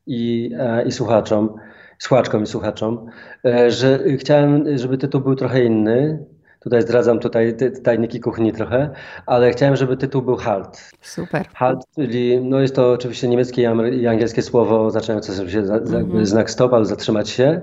i, 0.08 0.52
e, 0.60 0.86
i 0.86 0.92
słuchaczom, 0.92 1.56
słuchaczkom 2.00 2.44
i 2.44 2.48
słuchaczom, 2.48 3.06
e, 3.46 3.72
że 3.72 4.00
chciałem, 4.18 4.78
żeby 4.78 4.98
tytuł 4.98 5.22
był 5.22 5.36
trochę 5.36 5.64
inny. 5.64 6.26
Tutaj 6.60 6.82
zdradzam 6.82 7.20
tutaj 7.20 7.56
tajniki 7.84 8.20
kuchni 8.20 8.54
trochę, 8.54 8.90
ale 9.26 9.52
chciałem, 9.52 9.76
żeby 9.76 9.98
tytuł 9.98 10.22
był 10.22 10.36
Halt. 10.36 10.92
Super. 11.02 11.48
Halt, 11.54 11.80
czyli 11.96 12.42
no 12.42 12.60
jest 12.60 12.76
to 12.76 12.92
oczywiście 12.92 13.28
niemieckie 13.28 13.74
i 13.92 14.08
angielskie 14.08 14.42
słowo 14.42 14.86
oznaczające 14.86 15.34
za, 15.34 15.44
mm 15.44 15.86
-hmm. 15.86 16.26
znak 16.26 16.52
stop 16.52 16.74
albo 16.74 16.86
zatrzymać 16.86 17.30
się. 17.30 17.62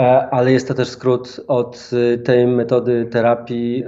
E, 0.00 0.30
ale 0.30 0.52
jest 0.52 0.68
to 0.68 0.74
też 0.74 0.88
skrót 0.88 1.40
od 1.46 1.90
y, 1.92 2.18
tej 2.18 2.46
metody 2.46 3.08
terapii 3.10 3.84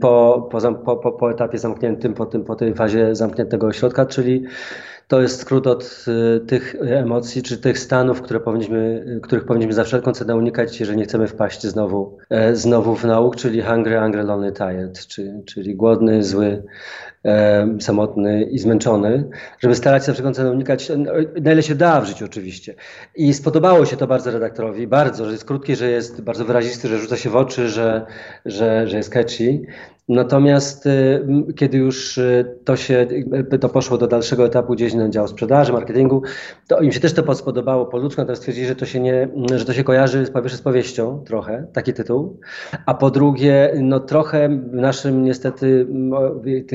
po, 0.00 0.48
po, 0.84 0.96
po, 0.96 1.12
po 1.12 1.30
etapie 1.30 1.58
zamkniętym, 1.58 2.14
po, 2.14 2.26
tym, 2.26 2.44
po 2.44 2.56
tej 2.56 2.74
fazie 2.74 3.14
zamkniętego 3.14 3.66
ośrodka, 3.66 4.06
czyli 4.06 4.44
To 5.12 5.22
jest 5.22 5.40
skrót 5.40 5.66
od 5.66 6.04
y, 6.36 6.40
tych 6.40 6.74
emocji, 6.80 7.42
czy 7.42 7.58
tych 7.58 7.78
stanów, 7.78 8.22
które 8.22 8.40
powinniśmy, 8.40 9.06
których 9.22 9.44
powinniśmy 9.44 9.72
za 9.74 9.84
wszelką 9.84 10.12
cenę 10.12 10.36
unikać, 10.36 10.80
jeżeli 10.80 10.98
nie 10.98 11.04
chcemy 11.04 11.26
wpaść 11.26 11.62
znowu, 11.62 12.18
e, 12.30 12.56
znowu 12.56 12.96
w 12.96 13.04
nauk, 13.04 13.36
czyli 13.36 13.62
hungry, 13.62 14.00
hungry, 14.00 14.22
lonely, 14.22 14.52
tired, 14.52 15.06
czyli, 15.06 15.44
czyli 15.44 15.76
głodny, 15.76 16.22
zły, 16.22 16.62
e, 17.24 17.68
samotny 17.80 18.42
i 18.42 18.58
zmęczony, 18.58 19.28
żeby 19.58 19.74
starać 19.74 20.02
się 20.02 20.06
za 20.06 20.12
wszelką 20.12 20.34
cenę 20.34 20.50
unikać, 20.50 20.92
na 21.42 21.52
ile 21.52 21.62
się 21.62 21.74
da 21.74 22.00
w 22.00 22.06
życiu 22.06 22.24
oczywiście. 22.24 22.74
I 23.16 23.34
spodobało 23.34 23.86
się 23.86 23.96
to 23.96 24.06
bardzo 24.06 24.30
redaktorowi, 24.30 24.86
bardzo, 24.86 25.24
że 25.24 25.32
jest 25.32 25.44
krótki, 25.44 25.76
że 25.76 25.90
jest 25.90 26.20
bardzo 26.20 26.44
wyrazisty, 26.44 26.88
że 26.88 26.98
rzuca 26.98 27.16
się 27.16 27.30
w 27.30 27.36
oczy, 27.36 27.68
że, 27.68 28.06
że, 28.44 28.88
że 28.88 28.96
jest 28.96 29.10
catchy. 29.10 29.60
Natomiast 30.08 30.86
y, 30.86 31.26
kiedy 31.56 31.78
już 31.78 32.18
y, 32.18 32.58
to 32.64 32.76
się 32.76 33.06
y, 33.54 33.58
to 33.58 33.68
poszło 33.68 33.98
do 33.98 34.06
dalszego 34.06 34.46
etapu 34.46 34.72
gdzieś 34.72 34.94
na 34.94 35.01
dział 35.10 35.28
sprzedaży, 35.28 35.72
marketingu, 35.72 36.22
to 36.68 36.80
im 36.80 36.92
się 36.92 37.00
też 37.00 37.12
to 37.12 37.34
spodobało 37.34 37.86
po 37.86 37.98
ludzku, 37.98 38.20
natomiast 38.20 38.42
stwierdzili, 38.42 38.66
że 38.66 38.76
to 38.76 38.86
się 38.86 39.00
nie, 39.00 39.28
że 39.54 39.64
to 39.64 39.72
się 39.72 39.84
kojarzy 39.84 40.24
po 40.32 40.42
pierwsze 40.42 40.58
z 40.58 40.62
powieścią 40.62 41.24
trochę, 41.26 41.66
taki 41.72 41.92
tytuł, 41.92 42.40
a 42.86 42.94
po 42.94 43.10
drugie, 43.10 43.72
no 43.80 44.00
trochę 44.00 44.48
w 44.48 44.74
naszym 44.74 45.24
niestety 45.24 45.86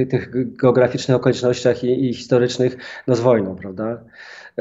tych 0.10 0.55
geograficznych 0.55 1.17
okolicznościach 1.17 1.84
i, 1.84 2.10
i 2.10 2.13
historycznych, 2.13 2.77
no 3.07 3.15
z 3.15 3.19
wojną, 3.19 3.55
prawda? 3.55 4.03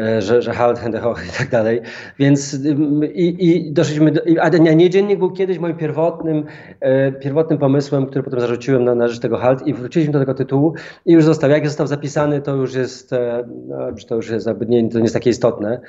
E, 0.00 0.22
że, 0.22 0.42
że 0.42 0.52
Halt, 0.52 0.78
Hendehoch 0.78 1.26
i 1.28 1.38
tak 1.38 1.50
dalej. 1.50 1.80
Więc 2.18 2.58
i, 3.14 3.48
i 3.48 3.72
doszliśmy 3.72 4.12
do, 4.12 4.20
a 4.40 4.48
nie 4.48 4.90
dziennik 4.90 5.18
był 5.18 5.30
kiedyś 5.30 5.58
moim 5.58 5.76
pierwotnym, 5.76 6.44
e, 6.80 7.12
pierwotnym 7.12 7.58
pomysłem, 7.58 8.06
który 8.06 8.22
potem 8.22 8.40
zarzuciłem 8.40 8.84
na, 8.84 8.94
na 8.94 9.08
rzecz 9.08 9.20
tego 9.20 9.36
Halt 9.36 9.66
i 9.66 9.74
wróciliśmy 9.74 10.12
do 10.12 10.18
tego 10.18 10.34
tytułu 10.34 10.74
i 11.06 11.12
już 11.12 11.24
został. 11.24 11.50
Jak 11.50 11.68
został 11.68 11.86
zapisany, 11.86 12.40
to 12.40 12.54
już 12.54 12.74
jest, 12.74 13.12
e, 13.12 13.44
no, 13.68 13.76
to 14.08 14.14
już 14.14 14.30
jest 14.30 14.48
nie, 14.68 14.88
to 14.88 14.98
nie 14.98 15.04
jest 15.04 15.14
takie 15.14 15.30
istotne. 15.30 15.80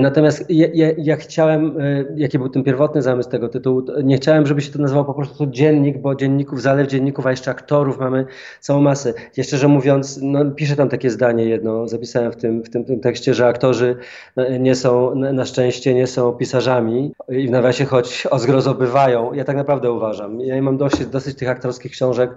Natomiast 0.00 0.44
ja, 0.48 0.66
ja, 0.98 1.16
chciałem, 1.16 1.76
jaki 2.16 2.38
był 2.38 2.48
ten 2.48 2.64
pierwotny 2.64 3.02
zamysł 3.02 3.30
tego 3.30 3.48
tytułu, 3.48 3.82
nie 4.04 4.16
chciałem, 4.16 4.46
żeby 4.46 4.60
się 4.60 4.72
to 4.72 4.78
nazywało 4.78 5.04
po 5.04 5.14
prostu 5.14 5.46
dziennik, 5.46 5.98
bo 5.98 6.14
dzienników, 6.14 6.62
zalew 6.62 6.88
dzienników, 6.88 7.26
a 7.26 7.30
jeszcze 7.30 7.50
aktorów 7.50 7.98
mamy 7.98 8.26
całą 8.60 8.80
masę. 8.80 9.14
Ja 9.36 9.44
szczerze 9.44 9.68
mówiąc, 9.68 10.20
no, 10.22 10.50
piszę 10.50 10.76
tam 10.76 10.88
takie 10.88 11.10
zdanie 11.10 11.44
jedno, 11.44 11.88
zapisałem 11.88 12.32
w 12.32 12.36
tym, 12.36 12.62
w 12.62 12.70
tym, 12.70 12.84
tym 12.84 13.00
tekście, 13.00 13.34
że 13.34 13.51
aktorzy 13.52 13.96
e, 14.36 14.58
nie 14.58 14.74
są, 14.74 15.14
na 15.14 15.44
szczęście 15.44 15.94
nie 15.94 16.06
są 16.06 16.32
pisarzami 16.32 17.12
i 17.28 17.48
w 17.48 17.50
nawiasie 17.50 17.84
choć 17.84 18.26
o 18.30 18.38
zgrozo 18.38 18.74
bywają. 18.74 19.32
Ja 19.32 19.44
tak 19.44 19.56
naprawdę 19.56 19.92
uważam. 19.92 20.40
Ja 20.40 20.62
mam 20.62 20.76
dosyć, 20.76 21.06
dosyć 21.06 21.38
tych 21.38 21.48
aktorskich 21.48 21.92
książek 21.92 22.30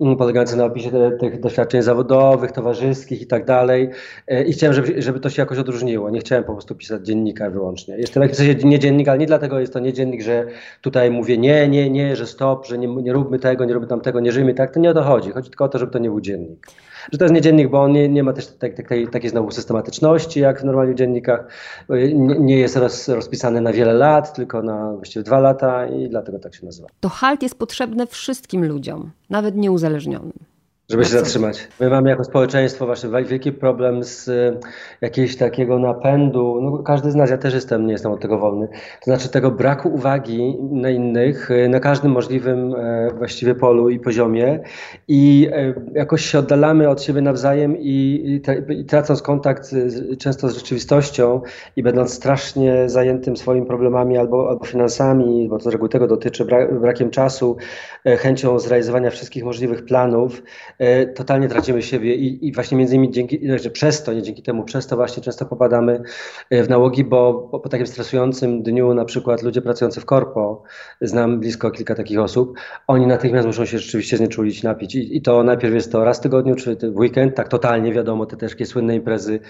mm, 0.00 0.16
polegających 0.16 0.58
na 0.58 0.64
opisie 0.64 0.90
tych 1.20 1.40
doświadczeń 1.40 1.82
zawodowych, 1.82 2.52
towarzyskich 2.52 3.22
i 3.22 3.26
tak 3.26 3.44
dalej. 3.44 3.90
E, 4.28 4.44
I 4.44 4.52
chciałem, 4.52 4.74
żeby, 4.74 5.02
żeby 5.02 5.20
to 5.20 5.30
się 5.30 5.42
jakoś 5.42 5.58
odróżniło. 5.58 6.10
Nie 6.10 6.20
chciałem 6.20 6.44
po 6.44 6.52
prostu 6.52 6.74
pisać 6.74 7.06
dziennika 7.06 7.50
wyłącznie. 7.50 7.98
Jestem 7.98 8.28
w 8.28 8.36
sensie 8.36 8.68
nie 8.68 8.78
dziennik, 8.78 9.08
ale 9.08 9.18
nie 9.18 9.26
dlatego 9.26 9.60
jest 9.60 9.72
to 9.72 9.78
nie 9.78 9.92
dziennik, 9.92 10.22
że 10.22 10.46
tutaj 10.80 11.10
mówię 11.10 11.38
nie, 11.38 11.68
nie, 11.68 11.90
nie, 11.90 12.16
że 12.16 12.26
stop, 12.26 12.66
że 12.66 12.78
nie, 12.78 12.88
nie 12.88 13.12
róbmy 13.12 13.38
tego, 13.38 13.64
nie 13.64 13.74
róbmy 13.74 13.88
tamtego, 13.88 14.20
nie 14.20 14.32
żyjmy 14.32 14.54
tak. 14.54 14.74
To 14.74 14.80
nie 14.80 14.90
o 14.90 14.94
to 14.94 15.02
chodzi. 15.02 15.30
Chodzi 15.30 15.50
tylko 15.50 15.64
o 15.64 15.68
to, 15.68 15.78
żeby 15.78 15.92
to 15.92 15.98
nie 15.98 16.08
był 16.08 16.20
dziennik 16.20 16.66
że 17.12 17.18
to 17.18 17.24
jest 17.24 17.34
nie 17.34 17.40
dziennik, 17.40 17.70
bo 17.70 17.82
on 17.82 17.92
nie, 17.92 18.08
nie 18.08 18.22
ma 18.22 18.32
też 18.32 18.46
tak, 18.46 18.74
tak, 18.74 18.88
tej, 18.88 19.08
takiej 19.08 19.30
znowu 19.30 19.50
systematyczności, 19.50 20.40
jak 20.40 20.60
w 20.60 20.64
normalnych 20.64 20.94
dziennikach. 20.94 21.46
Nie, 21.88 22.38
nie 22.38 22.58
jest 22.58 22.76
roz, 22.76 23.08
rozpisany 23.08 23.60
na 23.60 23.72
wiele 23.72 23.92
lat, 23.92 24.34
tylko 24.34 24.62
na 24.62 24.92
właściwie 24.92 25.22
dwa 25.22 25.40
lata 25.40 25.86
i 25.86 26.08
dlatego 26.08 26.38
tak 26.38 26.54
się 26.54 26.66
nazywa. 26.66 26.88
To 27.00 27.08
halt 27.08 27.42
jest 27.42 27.58
potrzebne 27.58 28.06
wszystkim 28.06 28.64
ludziom, 28.64 29.10
nawet 29.30 29.56
nieuzależnionym. 29.56 30.43
Żeby 30.90 31.04
się 31.04 31.10
zatrzymać. 31.10 31.68
My 31.80 31.90
mamy 31.90 32.10
jako 32.10 32.24
społeczeństwo 32.24 32.86
właśnie 32.86 33.10
wielki 33.24 33.52
problem 33.52 34.04
z 34.04 34.28
e, 34.28 34.60
jakiegoś 35.00 35.36
takiego 35.36 35.78
napędu. 35.78 36.58
No, 36.62 36.78
każdy 36.78 37.10
z 37.10 37.14
nas, 37.14 37.30
ja 37.30 37.38
też 37.38 37.54
jestem, 37.54 37.86
nie 37.86 37.92
jestem 37.92 38.12
od 38.12 38.20
tego 38.20 38.38
wolny. 38.38 38.68
To 38.68 39.04
znaczy 39.04 39.28
tego 39.28 39.50
braku 39.50 39.88
uwagi 39.88 40.56
na 40.70 40.90
innych, 40.90 41.50
e, 41.50 41.68
na 41.68 41.80
każdym 41.80 42.12
możliwym 42.12 42.74
e, 42.74 43.08
właściwie 43.18 43.54
polu 43.54 43.90
i 43.90 44.00
poziomie 44.00 44.60
i 45.08 45.50
jakoś 45.94 46.24
się 46.24 46.38
oddalamy 46.38 46.88
od 46.88 47.02
siebie 47.02 47.20
nawzajem 47.20 47.76
i, 47.78 48.40
i 48.68 48.84
tracąc 48.84 49.22
kontakt 49.22 49.64
z, 49.64 50.18
często 50.18 50.48
z 50.48 50.54
rzeczywistością 50.54 51.40
i 51.76 51.82
będąc 51.82 52.12
strasznie 52.12 52.88
zajętym 52.88 53.36
swoimi 53.36 53.66
problemami 53.66 54.18
albo, 54.18 54.48
albo 54.48 54.64
finansami, 54.64 55.48
bo 55.48 55.58
to 55.58 55.64
z 55.64 55.72
reguły 55.72 55.88
tego 55.88 56.06
dotyczy, 56.06 56.44
brakiem 56.80 57.10
czasu, 57.10 57.56
chęcią 58.04 58.58
zrealizowania 58.58 59.10
wszystkich 59.10 59.44
możliwych 59.44 59.84
planów, 59.84 60.42
E, 60.73 60.73
totalnie 61.14 61.48
tracimy 61.48 61.82
siebie 61.82 62.14
i, 62.14 62.48
i 62.48 62.52
właśnie 62.52 62.78
między 62.78 62.94
innymi 62.94 63.12
dzięki, 63.12 63.46
znaczy 63.46 63.70
przez 63.70 64.02
to, 64.02 64.12
nie 64.12 64.22
dzięki 64.22 64.42
temu, 64.42 64.64
przez 64.64 64.86
to 64.86 64.96
właśnie 64.96 65.22
często 65.22 65.46
popadamy 65.46 66.02
e, 66.50 66.62
w 66.62 66.68
nałogi, 66.68 67.04
bo 67.04 67.34
po, 67.34 67.60
po 67.60 67.68
takim 67.68 67.86
stresującym 67.86 68.62
dniu 68.62 68.94
na 68.94 69.04
przykład 69.04 69.42
ludzie 69.42 69.62
pracujący 69.62 70.00
w 70.00 70.04
korpo, 70.04 70.62
znam 71.00 71.40
blisko 71.40 71.70
kilka 71.70 71.94
takich 71.94 72.18
osób, 72.18 72.58
oni 72.86 73.06
natychmiast 73.06 73.46
muszą 73.46 73.64
się 73.64 73.78
rzeczywiście 73.78 74.16
znieczulić, 74.16 74.62
napić. 74.62 74.94
I, 74.94 75.16
i 75.16 75.22
to 75.22 75.42
najpierw 75.42 75.74
jest 75.74 75.92
to 75.92 76.04
raz 76.04 76.18
w 76.18 76.22
tygodniu, 76.22 76.54
czy 76.54 76.76
w 76.76 76.96
weekend, 76.96 77.34
tak 77.34 77.48
totalnie 77.48 77.92
wiadomo, 77.92 78.26
te 78.26 78.36
też 78.36 78.52
takie 78.52 78.66
słynne 78.66 78.96
imprezy 78.96 79.40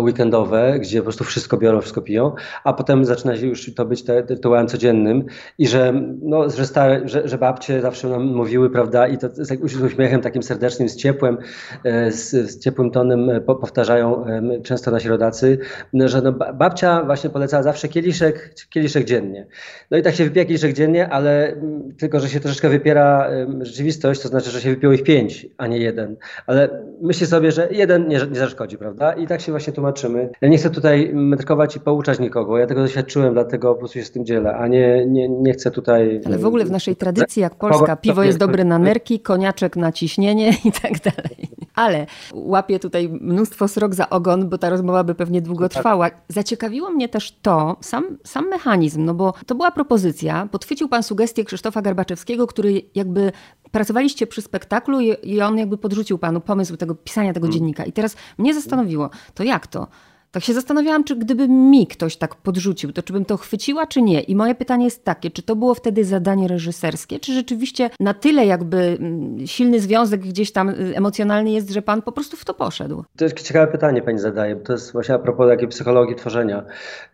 weekendowe, 0.00 0.78
gdzie 0.78 0.98
po 0.98 1.04
prostu 1.04 1.24
wszystko 1.24 1.56
biorą, 1.56 1.80
wszystko 1.80 2.02
piją, 2.02 2.32
a 2.64 2.72
potem 2.72 3.04
zaczyna 3.04 3.36
się 3.36 3.46
już 3.46 3.74
to 3.74 3.84
być 3.84 4.04
rytuałem 4.08 4.68
codziennym 4.68 5.24
i 5.58 5.68
że, 5.68 5.92
no, 6.22 6.50
że, 6.50 6.66
stare, 6.66 7.08
że, 7.08 7.28
że 7.28 7.38
babcie 7.38 7.80
zawsze 7.80 8.08
nam 8.08 8.24
mówiły, 8.24 8.70
prawda, 8.70 9.08
i 9.08 9.18
to 9.18 9.28
z 9.32 9.82
uśmiechem 9.82 10.20
takim 10.20 10.42
serdecznym, 10.42 10.88
z 10.88 10.96
ciepłem, 10.96 11.38
e, 11.84 12.12
z, 12.12 12.30
z 12.30 12.58
ciepłym 12.58 12.90
tonem 12.90 13.30
e, 13.30 13.40
powtarzają 13.40 14.24
często 14.62 14.90
nasi 14.90 15.08
rodacy, 15.08 15.58
że 15.94 16.22
no, 16.22 16.32
babcia 16.32 17.02
właśnie 17.04 17.30
polecała 17.30 17.62
zawsze 17.62 17.88
kieliszek, 17.88 18.54
kieliszek 18.70 19.04
dziennie. 19.04 19.46
No 19.90 19.96
i 19.96 20.02
tak 20.02 20.14
się 20.14 20.24
wypija 20.24 20.44
kieliszek 20.44 20.72
dziennie, 20.72 21.08
ale 21.08 21.52
mm, 21.52 21.94
tylko, 21.96 22.20
że 22.20 22.28
się 22.28 22.40
troszeczkę 22.40 22.68
wypiera 22.68 23.30
rzeczywistość, 23.60 24.20
to 24.20 24.28
znaczy, 24.28 24.50
że 24.50 24.60
się 24.60 24.70
wypiło 24.70 24.92
ich 24.92 25.02
pięć, 25.02 25.46
a 25.58 25.66
nie 25.66 25.78
jeden. 25.78 26.16
Ale 26.46 26.82
myślę 27.02 27.26
sobie, 27.26 27.52
że 27.52 27.68
jeden 27.70 28.08
nie, 28.08 28.20
nie 28.30 28.38
zaszkodzi, 28.38 28.78
prawda? 28.78 29.12
I 29.12 29.26
tak 29.26 29.40
się 29.40 29.52
właśnie 29.52 29.72
tu 29.72 29.82
tłumaczymy. 29.84 30.30
Ja 30.40 30.48
nie 30.48 30.58
chcę 30.58 30.70
tutaj 30.70 31.10
metrykować 31.14 31.76
i 31.76 31.80
pouczać 31.80 32.18
nikogo. 32.18 32.58
Ja 32.58 32.66
tego 32.66 32.82
doświadczyłem, 32.82 33.34
dlatego 33.34 33.72
po 33.72 33.78
prostu 33.78 33.98
się 33.98 34.04
z 34.04 34.10
tym 34.10 34.24
dzielę, 34.24 34.56
a 34.56 34.68
nie, 34.68 35.06
nie, 35.06 35.28
nie 35.28 35.52
chcę 35.52 35.70
tutaj... 35.70 36.20
Ale 36.26 36.38
w 36.38 36.46
ogóle 36.46 36.64
w 36.64 36.70
naszej 36.70 36.96
tradycji, 36.96 37.42
jak 37.42 37.54
Polska, 37.54 37.96
piwo 37.96 38.22
jest 38.22 38.38
dobre 38.38 38.64
na 38.64 38.78
nerki, 38.78 39.20
koniaczek 39.20 39.76
na 39.76 39.92
ciśnienie 39.92 40.48
i 40.64 40.72
tak 40.72 40.92
dalej. 41.00 41.48
Ale 41.74 42.06
łapię 42.32 42.78
tutaj 42.78 43.08
mnóstwo 43.08 43.68
srok 43.68 43.94
za 43.94 44.10
ogon, 44.10 44.48
bo 44.48 44.58
ta 44.58 44.70
rozmowa 44.70 45.04
by 45.04 45.14
pewnie 45.14 45.42
długo 45.42 45.68
tak. 45.68 45.72
trwała. 45.72 46.10
Zaciekawiło 46.28 46.90
mnie 46.90 47.08
też 47.08 47.38
to, 47.42 47.76
sam, 47.80 48.18
sam 48.24 48.48
mechanizm, 48.48 49.04
no 49.04 49.14
bo 49.14 49.34
to 49.46 49.54
była 49.54 49.70
propozycja. 49.70 50.48
Podchwycił 50.50 50.88
pan 50.88 51.02
sugestię 51.02 51.44
Krzysztofa 51.44 51.82
Garbaczewskiego, 51.82 52.46
który 52.46 52.82
jakby 52.94 53.32
pracowaliście 53.74 54.26
przy 54.26 54.42
spektaklu 54.42 55.00
i 55.22 55.40
on 55.40 55.58
jakby 55.58 55.78
podrzucił 55.78 56.18
panu 56.18 56.40
pomysł 56.40 56.76
tego 56.76 56.94
pisania 56.94 57.32
tego 57.32 57.46
hmm. 57.46 57.52
dziennika. 57.52 57.84
I 57.84 57.92
teraz 57.92 58.16
mnie 58.38 58.54
zastanowiło, 58.54 59.10
to 59.34 59.44
jak 59.44 59.66
to? 59.66 59.86
Tak 60.34 60.44
się 60.44 60.54
zastanawiałam, 60.54 61.04
czy 61.04 61.16
gdyby 61.16 61.48
mi 61.48 61.86
ktoś 61.86 62.16
tak 62.16 62.34
podrzucił, 62.34 62.92
to 62.92 63.02
czy 63.02 63.12
bym 63.12 63.24
to 63.24 63.36
chwyciła, 63.36 63.86
czy 63.86 64.02
nie. 64.02 64.20
I 64.20 64.36
moje 64.36 64.54
pytanie 64.54 64.84
jest 64.84 65.04
takie, 65.04 65.30
czy 65.30 65.42
to 65.42 65.56
było 65.56 65.74
wtedy 65.74 66.04
zadanie 66.04 66.48
reżyserskie, 66.48 67.20
czy 67.20 67.32
rzeczywiście 67.32 67.90
na 68.00 68.14
tyle 68.14 68.46
jakby 68.46 68.76
mm, 68.78 69.46
silny 69.46 69.80
związek 69.80 70.20
gdzieś 70.20 70.52
tam 70.52 70.68
y, 70.68 70.96
emocjonalny 70.96 71.50
jest, 71.50 71.70
że 71.70 71.82
pan 71.82 72.02
po 72.02 72.12
prostu 72.12 72.36
w 72.36 72.44
to 72.44 72.54
poszedł? 72.54 73.04
To 73.16 73.24
jest 73.24 73.42
ciekawe 73.42 73.72
pytanie 73.72 74.02
pani 74.02 74.18
zadaje, 74.18 74.56
to 74.56 74.72
jest 74.72 74.92
właśnie 74.92 75.14
a 75.14 75.18
propos 75.18 75.48
takiej 75.48 75.68
psychologii 75.68 76.16
tworzenia 76.16 76.64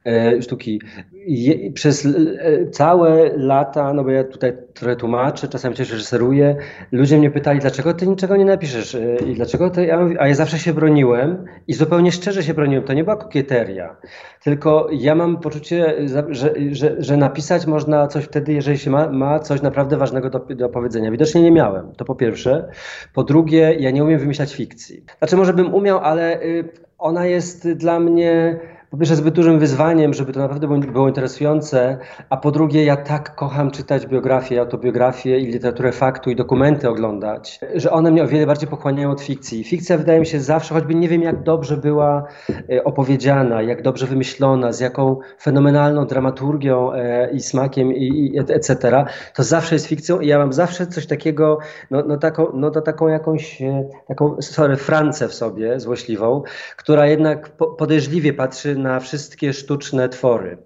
e, 0.07 0.43
sztuki. 0.43 0.81
Je, 1.27 1.73
przez 1.73 2.07
e, 2.07 2.71
całe 2.71 3.31
lata, 3.37 3.95
no 3.95 4.05
bo 4.05 4.11
ja 4.11 4.25
tutaj 4.25 4.53
trochę 4.75 4.97
tłumaczę, 4.97 5.49
czasami 5.49 5.77
też 5.77 5.91
reżyseruję, 5.91 6.57
ludzie 6.93 7.19
mnie 7.19 7.31
pytali, 7.31 7.61
dlaczego 7.61 7.95
ty 7.95 8.07
niczego 8.07 8.37
nie 8.37 8.45
napiszesz 8.45 8.95
e, 8.95 9.17
i 9.17 9.35
dlaczego 9.35 9.71
ty, 9.71 9.95
a 10.19 10.29
ja 10.29 10.35
zawsze 10.35 10.59
się 10.59 10.75
broniłem 10.75 11.45
i 11.69 11.75
zupełnie 11.75 12.13
szczerze 12.13 12.43
się 12.43 12.55
broniłem, 12.55 12.85
to 12.85 12.93
nie 12.93 13.05
była 13.11 13.25
kokieteria, 13.25 13.97
tylko 14.45 14.89
ja 14.93 15.15
mam 15.15 15.41
poczucie, 15.41 15.95
że, 16.09 16.25
że, 16.71 16.95
że 16.99 17.17
napisać 17.17 17.67
można 17.67 18.07
coś 18.07 18.25
wtedy, 18.25 18.53
jeżeli 18.53 18.79
się 18.79 18.91
ma, 18.91 19.09
ma 19.09 19.39
coś 19.39 19.63
naprawdę 19.63 19.97
ważnego 19.97 20.31
do, 20.31 20.39
do 20.39 20.69
powiedzenia. 20.69 21.11
Widocznie 21.11 21.43
nie 21.43 21.53
miałem, 21.53 21.93
to 21.95 22.05
po 22.05 22.15
pierwsze. 22.15 22.69
Po 23.15 23.25
drugie, 23.25 23.75
ja 23.79 23.91
nie 23.91 24.05
umiem 24.05 24.19
wymyślać 24.19 24.55
fikcji. 24.55 25.05
Znaczy 25.19 25.37
może 25.37 25.55
bym 25.55 25.75
umiał, 25.75 25.99
ale 25.99 26.43
y, 26.43 26.69
ona 26.99 27.27
jest 27.27 27.73
dla 27.73 28.01
mnie 28.01 28.61
po 28.91 28.97
pierwsze 28.97 29.17
zbyt 29.17 29.35
dużym 29.35 29.59
wyzwaniem, 29.59 30.15
żeby 30.15 30.33
to 30.33 30.41
naprawdę 30.41 30.69
było 30.79 31.09
interesujące, 31.09 31.99
a 32.31 32.37
po 32.37 32.51
drugie 32.51 32.85
ja 32.85 32.97
tak 32.97 33.35
kocham 33.35 33.71
czytać 33.71 34.07
biografie, 34.07 34.61
autobiografię 34.61 35.39
i 35.39 35.47
literaturę 35.47 35.93
faktu 35.93 36.31
i 36.31 36.37
dokumenty 36.37 36.89
oglądać, 36.89 37.61
że 37.75 37.91
one 37.91 38.11
mnie 38.11 38.23
o 38.23 38.27
wiele 38.27 38.47
bardziej 38.47 38.69
pochłaniają 38.69 39.11
od 39.11 39.21
fikcji. 39.21 39.65
Fikcja 39.65 39.99
wydaje 39.99 40.21
mi 40.21 40.27
się 40.27 40.41
zawsze, 40.41 40.75
choćby 40.75 40.95
nie 40.95 41.09
wiem 41.09 41.23
jak 41.23 41.43
dobrze 41.43 41.77
była 41.77 42.27
e, 42.71 42.85
opowiedziana, 42.85 43.63
jak 43.63 43.83
dobrze 43.83 44.07
wymyślona, 44.07 44.73
z 44.73 44.81
jaką 44.81 45.19
fenomenalną 45.43 46.07
dramaturgią 46.07 46.93
e, 46.93 47.31
i 47.31 47.41
smakiem 47.41 47.93
i, 47.93 48.31
i 48.35 48.39
etc., 48.39 49.05
to 49.35 49.43
zawsze 49.43 49.75
jest 49.75 49.87
fikcją 49.87 50.21
i 50.21 50.27
ja 50.27 50.39
mam 50.39 50.53
zawsze 50.53 50.87
coś 50.87 51.07
takiego, 51.07 51.59
no, 51.91 52.03
no, 52.07 52.17
taką, 52.17 52.47
no 52.55 52.71
to 52.71 52.81
taką 52.81 53.09
jakąś, 53.09 53.63
e, 53.63 53.89
taką, 54.09 54.43
sorry, 54.43 54.77
francę 54.77 55.29
w 55.29 55.35
sobie 55.35 55.81
złośliwą, 55.81 56.43
która 56.77 57.07
jednak 57.07 57.51
podejrzliwie 57.79 58.33
patrzy 58.33 58.80
na 58.83 59.01
wszystkie 59.01 59.53
sztuczne 59.53 60.09
twory 60.09 60.59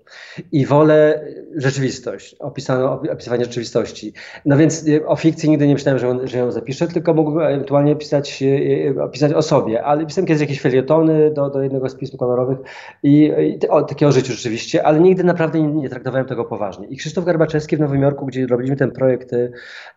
i 0.52 0.66
wolę 0.66 1.24
rzeczywistość, 1.56 2.36
opisaną, 2.38 3.00
opisywanie 3.12 3.44
rzeczywistości. 3.44 4.12
No 4.44 4.56
więc 4.56 4.86
y, 4.86 5.06
o 5.06 5.16
fikcji 5.16 5.50
nigdy 5.50 5.66
nie 5.66 5.74
myślałem, 5.74 5.98
że, 5.98 6.08
on, 6.08 6.28
że 6.28 6.38
ją 6.38 6.52
zapiszę, 6.52 6.88
tylko 6.88 7.14
mógłbym 7.14 7.42
ewentualnie 7.42 7.96
pisać, 7.96 8.42
y, 8.42 8.46
y, 8.46 9.10
pisać 9.12 9.32
o 9.32 9.42
sobie, 9.42 9.84
ale 9.84 10.06
pisałem 10.06 10.26
kiedyś 10.26 10.40
jakieś 10.40 10.60
felietony 10.60 11.30
do, 11.30 11.50
do 11.50 11.62
jednego 11.62 11.88
z 11.88 11.94
pism 11.94 12.16
kolorowych 12.16 12.58
i, 13.02 13.32
i 13.62 13.68
o, 13.68 13.82
takie 13.82 14.08
o 14.08 14.12
życiu 14.12 14.32
rzeczywiście, 14.32 14.86
ale 14.86 15.00
nigdy 15.00 15.24
naprawdę 15.24 15.60
nie, 15.60 15.68
nie, 15.68 15.88
traktowałem 15.88 16.26
tego 16.26 16.44
poważnie. 16.44 16.86
I 16.86 16.96
Krzysztof 16.96 17.24
Garbaczewski 17.24 17.76
w 17.76 17.80
Nowym 17.80 18.02
Jorku, 18.02 18.26
gdzie 18.26 18.46
robiliśmy 18.46 18.76
ten 18.76 18.90
projekt 18.90 19.30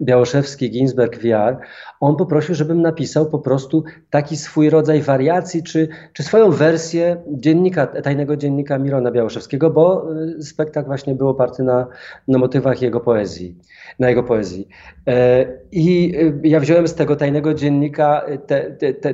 Białoszewski, 0.02 0.72
Ginsberg, 0.72 1.18
VR, 1.18 1.58
on 2.00 2.16
poprosił, 2.16 2.56
żebym 2.56 2.82
napisał 2.82 3.26
po 3.26 3.40
prostu 3.40 3.84
taki 4.10 4.38
swój 4.38 4.70
rodzaj 4.70 5.02
wariacji, 5.02 5.64
czy, 5.64 5.88
czy 6.14 6.24
swoją 6.24 6.52
wersję 6.52 7.18
dziennika, 7.28 7.88
tajnego 7.88 8.38
dziennika 8.38 8.78
Mirona 8.78 9.12
Białoszewskiego, 9.12 9.70
bo 9.70 10.08
spektakl 10.42 10.88
właśnie 10.88 11.16
był 11.16 11.30
oparty 11.30 11.64
na, 11.64 11.88
na 12.28 12.38
motywach 12.38 12.82
jego 12.82 13.00
poezji, 13.00 13.58
na 14.00 14.10
jego 14.10 14.24
poezji. 14.24 14.68
E, 15.08 15.46
I 15.72 16.16
e, 16.44 16.48
ja 16.48 16.60
wziąłem 16.60 16.88
z 16.88 16.96
tego 16.96 17.16
tajnego 17.16 17.54
dziennika 17.54 18.26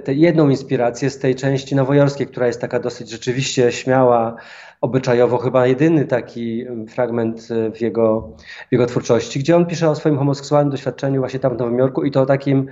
tę 0.04 0.14
jedną 0.14 0.50
inspirację 0.50 1.10
z 1.10 1.20
tej 1.20 1.36
części 1.36 1.76
nowojorskiej, 1.76 2.28
która 2.28 2.48
jest 2.48 2.62
taka 2.62 2.80
dosyć 2.80 3.10
rzeczywiście 3.10 3.72
śmiała, 3.72 4.36
obyczajowo 4.84 5.38
chyba 5.38 5.68
jedyny 5.68 6.06
taki 6.06 6.66
fragment 6.88 7.48
e, 7.52 7.72
w 7.72 7.82
jego, 7.82 8.30
w 8.70 8.72
jego 8.72 8.86
twórczości, 8.86 9.40
gdzie 9.40 9.56
on 9.56 9.66
pisze 9.66 9.90
o 9.90 9.96
swoim 9.96 10.18
homoseksualnym 10.18 10.72
doświadczeniu 10.72 11.20
właśnie 11.20 11.40
tam 11.40 11.56
w 11.56 11.60
Nowym 11.60 11.78
Jorku 11.78 12.04
i 12.04 12.12
to 12.12 12.22
o 12.22 12.26
takim, 12.26 12.68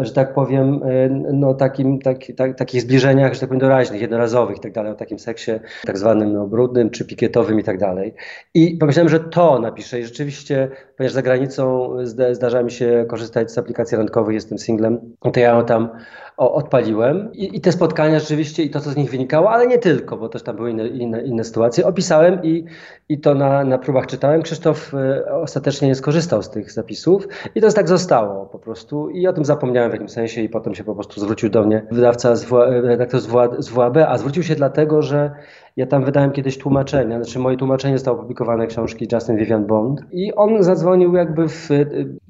że 0.00 0.12
tak 0.12 0.34
powiem, 0.34 0.80
e, 0.84 1.08
no 1.32 1.54
takim, 1.54 1.98
tak, 1.98 2.18
tak, 2.36 2.58
takich 2.58 2.82
zbliżeniach, 2.82 3.34
że 3.34 3.40
tak 3.40 3.48
powiem, 3.48 3.60
doraźnych, 3.60 4.00
jednorazowych 4.00 4.56
i 4.56 4.60
tak 4.60 4.72
dalej, 4.72 4.92
o 4.92 4.94
takim 4.94 5.18
seksie 5.18 5.50
tak 5.86 5.98
zwanym 5.98 6.32
no, 6.32 6.46
brudnym 6.46 6.90
czy 6.90 7.04
pikietowym 7.06 7.60
i 7.60 7.64
tak 7.64 7.78
dalej. 7.78 8.14
I 8.54 8.76
pomyślałem, 8.76 9.08
że 9.08 9.20
to 9.20 9.58
napiszę 9.58 10.00
i 10.00 10.04
rzeczywiście, 10.04 10.68
ponieważ 10.96 11.12
za 11.12 11.22
granicą 11.22 11.90
zdarza 12.32 12.62
mi 12.62 12.70
się 12.70 13.04
korzystać 13.08 13.52
z 13.52 13.58
aplikacji 13.58 13.96
randkowych, 13.96 14.34
jestem 14.34 14.58
singlem, 14.58 15.00
to 15.32 15.40
ja 15.40 15.62
tam 15.62 15.88
odpaliłem 16.36 17.32
I, 17.32 17.56
i, 17.56 17.60
te 17.60 17.72
spotkania 17.72 18.18
rzeczywiście 18.18 18.62
i 18.62 18.70
to, 18.70 18.80
co 18.80 18.90
z 18.90 18.96
nich 18.96 19.10
wynikało, 19.10 19.50
ale 19.50 19.66
nie 19.66 19.78
tylko, 19.78 20.16
bo 20.16 20.28
też 20.28 20.42
tam 20.42 20.56
były 20.56 20.70
inne, 20.70 20.88
inne, 20.88 21.22
inne 21.22 21.44
sytuacje, 21.44 21.86
opisałem 21.86 22.42
i, 22.42 22.64
i 23.08 23.20
to 23.20 23.34
na, 23.34 23.64
na 23.64 23.78
próbach 23.78 24.06
czytałem. 24.06 24.42
Krzysztof 24.42 24.94
e, 24.94 25.34
ostatecznie 25.34 25.88
nie 25.88 25.94
skorzystał 25.94 26.42
z 26.42 26.50
tych 26.50 26.72
zapisów 26.72 27.28
i 27.54 27.60
to 27.60 27.72
tak 27.72 27.88
zostało 27.88 28.46
po 28.46 28.58
prostu 28.58 29.10
i 29.10 29.26
o 29.26 29.32
tym 29.32 29.44
zapomniałem 29.44 29.90
w 29.90 29.94
jakimś 29.94 30.10
sensie 30.10 30.40
i 30.40 30.48
potem 30.48 30.74
się 30.74 30.84
po 30.84 30.94
prostu 30.94 31.20
zwrócił 31.20 31.50
do 31.50 31.64
mnie 31.64 31.86
wydawca, 31.90 32.36
z 32.36 32.52
redaktor 32.82 33.20
z, 33.20 33.26
w, 33.26 33.36
z 33.58 33.68
WAB, 33.68 33.96
a 34.08 34.18
zwrócił 34.18 34.42
się 34.42 34.54
dlatego, 34.54 35.02
że 35.02 35.30
ja 35.76 35.86
tam 35.86 36.04
wydałem 36.04 36.32
kiedyś 36.32 36.58
tłumaczenia, 36.58 37.22
znaczy 37.22 37.38
moje 37.38 37.56
tłumaczenie 37.56 37.98
zostało 37.98 38.16
opublikowane 38.16 38.66
książki 38.66 39.08
Justin 39.12 39.36
Vivian 39.36 39.66
Bond 39.66 40.00
i 40.12 40.34
on 40.34 40.62
zadzwonił 40.62 41.14
jakby 41.14 41.48
w, 41.48 41.68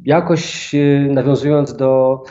jakoś 0.05 0.75
e, 0.75 0.79
nawiązując 1.11 1.76
do 1.76 2.23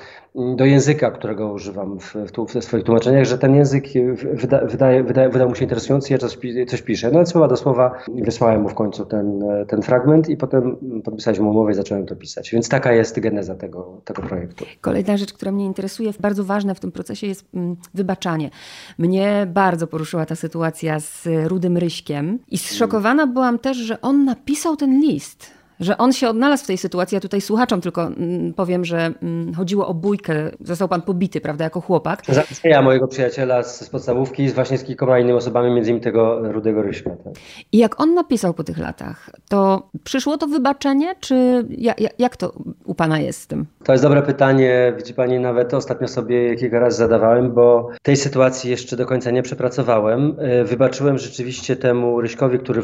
do 0.56 0.66
języka, 0.66 1.12
którego 1.12 1.52
używam 1.52 2.00
w, 2.00 2.14
w, 2.16 2.60
w 2.60 2.64
swoich 2.64 2.84
tłumaczeniach, 2.84 3.26
że 3.26 3.38
ten 3.38 3.56
język 3.56 3.86
wyda, 4.34 4.66
wydaje, 4.66 5.04
wydaje, 5.04 5.30
wydał 5.30 5.50
mu 5.50 5.56
się 5.56 5.64
interesujący, 5.64 6.14
ja 6.14 6.20
coś, 6.20 6.38
coś 6.68 6.82
piszę. 6.82 7.12
No 7.12 7.22
i 7.22 7.26
słowa 7.26 7.48
do 7.48 7.58
słowa 7.58 7.92
wysłałem 8.08 8.62
mu 8.62 8.70
w 8.70 8.74
końcu 8.74 9.06
ten, 9.06 9.44
ten 9.68 9.82
fragment 9.82 10.30
i 10.30 10.38
potem 10.38 10.78
podpisaliśmy 11.04 11.50
umowę 11.50 11.72
i 11.72 11.76
zacząłem 11.76 12.06
to 12.06 12.16
pisać. 12.16 12.52
Więc 12.52 12.70
taka 12.70 12.94
jest 12.94 13.20
geneza 13.20 13.56
tego, 13.56 14.02
tego 14.06 14.22
projektu. 14.22 14.66
Kolejna 14.82 15.18
rzecz, 15.18 15.34
która 15.34 15.52
mnie 15.52 15.66
interesuje, 15.66 16.12
bardzo 16.20 16.44
ważna 16.44 16.74
w 16.74 16.80
tym 16.80 16.92
procesie 16.92 17.28
jest 17.28 17.46
mm, 17.54 17.76
wybaczanie. 17.94 18.50
Mnie 18.98 19.48
bardzo 19.54 19.88
poruszyła 19.88 20.26
ta 20.26 20.36
sytuacja 20.36 21.00
z 21.00 21.28
Rudym 21.48 21.78
Ryśkiem 21.78 22.40
i 22.52 22.58
zszokowana 22.58 23.28
byłam 23.28 23.60
też, 23.60 23.78
że 23.78 24.02
on 24.02 24.26
napisał 24.26 24.76
ten 24.76 25.02
list 25.02 25.55
że 25.80 25.98
on 25.98 26.14
się 26.14 26.30
odnalazł 26.30 26.64
w 26.64 26.68
tej 26.68 26.78
sytuacji. 26.78 27.16
Ja 27.16 27.22
tutaj 27.22 27.42
słuchaczom 27.42 27.82
tylko 27.82 28.08
mm, 28.08 28.54
powiem, 28.54 28.86
że 28.86 29.14
mm, 29.22 29.54
chodziło 29.54 29.88
o 29.88 29.94
bójkę. 29.94 30.52
Został 30.62 30.88
pan 30.88 31.02
pobity, 31.02 31.42
prawda, 31.42 31.64
jako 31.64 31.82
chłopak. 31.82 32.22
Ja 32.64 32.82
mojego 32.82 33.08
przyjaciela 33.08 33.64
z, 33.64 33.86
z 33.86 33.90
podstawówki, 33.90 34.50
właśnie 34.50 34.78
z 34.78 34.84
kilkoma 34.84 35.20
innymi 35.20 35.38
osobami, 35.38 35.72
między 35.72 35.90
innymi 35.90 36.04
tego 36.04 36.52
Rudego 36.52 36.82
Ryśka. 36.82 37.10
Tak. 37.10 37.34
I 37.72 37.78
jak 37.78 38.00
on 38.00 38.14
napisał 38.14 38.54
po 38.54 38.64
tych 38.64 38.78
latach, 38.78 39.30
to 39.50 39.90
przyszło 40.04 40.38
to 40.38 40.48
wybaczenie, 40.48 41.16
czy 41.20 41.66
jak, 41.70 42.20
jak 42.20 42.38
to 42.38 42.54
u 42.86 42.96
pana 42.96 43.20
jest 43.20 43.42
z 43.42 43.48
tym? 43.48 43.66
To 43.84 43.92
jest 43.92 44.04
dobre 44.04 44.22
pytanie. 44.22 44.94
Widzi 44.98 45.14
pani, 45.14 45.40
nawet 45.40 45.74
ostatnio 45.74 46.08
sobie 46.08 46.56
kilka 46.56 46.80
razy 46.80 46.98
zadawałem, 46.98 47.54
bo 47.54 47.90
tej 48.02 48.18
sytuacji 48.18 48.72
jeszcze 48.72 48.98
do 48.98 49.06
końca 49.06 49.32
nie 49.32 49.42
przepracowałem. 49.44 50.36
E, 50.40 50.64
wybaczyłem 50.64 51.18
rzeczywiście 51.18 51.76
temu 51.76 52.22
Ryśkowi, 52.22 52.60
który 52.60 52.82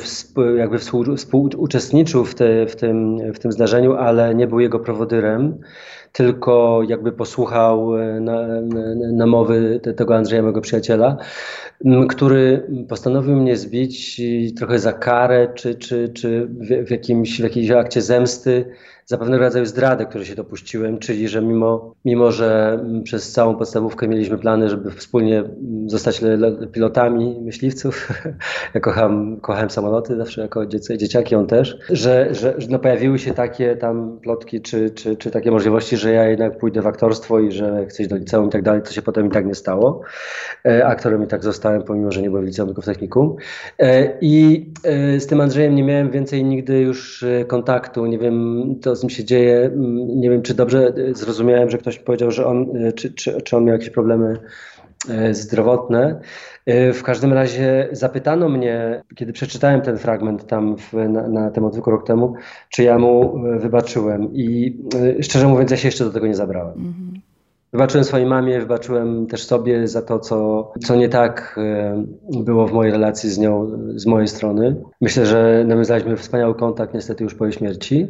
jakby 0.58 0.78
współuczestniczył 1.18 2.26
w, 2.26 2.36
te, 2.36 2.66
w 2.66 2.76
tym, 2.82 3.34
w 3.34 3.40
tym 3.40 3.52
zdarzeniu, 3.52 3.94
ale 3.94 4.36
nie 4.36 4.48
był 4.48 4.60
jego 4.60 4.80
prowodyrem, 4.80 5.58
tylko 6.12 6.82
jakby 6.88 7.12
posłuchał 7.12 7.98
e, 7.98 8.20
namowy 9.14 9.80
na 9.86 9.94
tego 9.94 10.16
Andrzeja, 10.16 10.42
mojego 10.42 10.62
przyjaciela, 10.62 11.18
który 12.10 12.68
postanowił 12.90 13.36
mnie 13.36 13.58
zbić 13.58 14.22
trochę 14.58 14.80
za 14.80 14.94
karę, 14.94 15.48
czy, 15.56 15.76
czy, 15.76 16.10
czy 16.10 16.46
w, 16.46 16.88
w, 16.88 16.92
jakimś, 16.92 17.40
w 17.40 17.44
jakiejś 17.44 17.72
akcie 17.72 18.02
zemsty 18.02 18.66
za 19.12 19.18
pewnego 19.18 19.44
rodzaju 19.44 19.66
zdradę, 19.66 20.06
które 20.06 20.26
się 20.26 20.36
dopuściłem, 20.36 21.00
czyli 21.00 21.28
że 21.28 21.42
mimo, 21.42 21.96
mimo 22.06 22.32
że 22.32 22.80
przez 23.04 23.32
całą 23.32 23.56
podstawówkę 23.56 24.08
mieliśmy 24.08 24.38
plany, 24.38 24.70
żeby 24.70 24.92
wspólnie 24.92 25.44
zostać 25.86 26.22
pilotami 26.72 27.40
myśliwców, 27.42 28.10
ja 28.74 28.82
kocham, 28.82 29.40
kochałem 29.42 29.70
samoloty 29.70 30.18
zawsze 30.18 30.42
jako 30.42 30.66
dzieciaki, 30.98 31.36
on 31.36 31.48
też, 31.48 31.78
że, 31.90 32.28
że 32.32 32.56
no 32.70 32.80
pojawiły 32.80 33.20
się 33.20 33.34
takie 33.34 33.76
tam 33.76 34.20
plotki 34.20 34.62
czy, 34.62 34.90
czy, 34.90 35.16
czy 35.16 35.32
takie 35.32 35.52
możliwości, 35.52 35.98
że 35.98 36.12
ja 36.12 36.30
jednak 36.30 36.58
pójdę 36.58 36.82
w 36.82 36.88
aktorstwo 36.88 37.40
i 37.40 37.52
że 37.52 37.86
chcę 37.86 38.04
iść 38.04 38.10
do 38.10 38.16
liceum 38.16 38.48
i 38.48 38.52
tak 38.52 38.62
dalej, 38.62 38.82
co 38.84 38.94
się 38.94 39.02
potem 39.02 39.28
i 39.28 39.30
tak 39.30 39.46
nie 39.46 39.56
stało. 39.56 40.02
E, 40.66 40.88
aktorem 40.88 41.24
i 41.24 41.28
tak 41.28 41.44
zostałem, 41.44 41.84
pomimo, 41.84 42.12
że 42.12 42.22
nie 42.22 42.30
byłem 42.30 42.44
w 42.44 42.48
liceum, 42.48 42.70
tylko 42.70 42.82
w 42.82 42.86
technikum. 42.86 43.36
E, 43.80 44.18
I 44.22 44.66
e, 44.84 45.20
z 45.20 45.28
tym 45.28 45.42
Andrzejem 45.42 45.76
nie 45.76 45.84
miałem 45.84 46.12
więcej 46.12 46.44
nigdy 46.44 46.80
już 46.80 47.26
kontaktu, 47.48 48.06
nie 48.06 48.18
wiem, 48.18 48.66
to 48.82 48.96
z 49.02 49.04
nim 49.04 49.10
się 49.10 49.24
dzieje. 49.24 49.60
Mm, 49.66 50.20
nie 50.20 50.30
wiem, 50.30 50.42
czy 50.42 50.54
dobrze 50.54 50.94
e, 51.10 51.14
zrozumiałem, 51.14 51.70
że 51.70 51.78
ktoś 51.78 52.00
powiedział, 52.00 52.32
że 52.32 52.46
on, 52.46 52.78
e, 52.78 52.94
czy, 52.94 53.14
czy, 53.14 53.42
czy 53.42 53.58
on 53.58 53.66
miał 53.66 53.74
jakieś 53.74 53.90
problemy 53.90 54.38
e, 55.10 55.34
zdrowotne. 55.34 56.20
W 56.94 57.04
każdym 57.04 57.34
razie 57.34 57.88
zapytano 57.92 58.50
mnie, 58.50 59.04
kiedy 59.16 59.34
przeczytałem 59.34 59.82
ten 59.82 59.98
fragment 59.98 60.48
tam 60.48 60.78
w, 60.78 60.94
na, 60.94 61.28
na 61.28 61.52
temat 61.52 61.74
zwykły 61.74 61.94
rok 61.94 62.08
temu, 62.08 62.34
czy 62.70 62.84
ja 62.84 62.98
mu 63.00 63.42
wybaczyłem. 63.60 64.34
I 64.34 64.78
szczerze 65.22 65.48
mówiąc, 65.48 65.72
ja 65.72 65.78
się 65.78 65.88
jeszcze 65.88 66.04
do 66.04 66.12
tego 66.12 66.28
nie 66.28 66.36
zabrałem. 66.36 66.78
Mhm. 66.78 67.22
Wybaczyłem 67.74 68.04
swojej 68.04 68.28
mamie, 68.28 68.60
wybaczyłem 68.60 69.28
też 69.28 69.46
sobie 69.46 69.88
za 69.88 70.02
to, 70.02 70.20
co, 70.20 70.72
co 70.84 70.96
nie 70.96 71.10
tak 71.10 71.60
było 72.30 72.68
w 72.68 72.72
mojej 72.72 72.92
relacji 72.92 73.30
z 73.30 73.38
nią, 73.38 73.72
z 73.96 74.06
mojej 74.06 74.28
strony. 74.28 74.76
Myślę, 75.02 75.26
że 75.26 75.64
nawiązaliśmy 75.68 76.18
wspaniały 76.18 76.56
kontakt 76.56 76.94
niestety 76.94 77.24
już 77.24 77.36
po 77.36 77.46
jej 77.46 77.54
śmierci. 77.54 78.08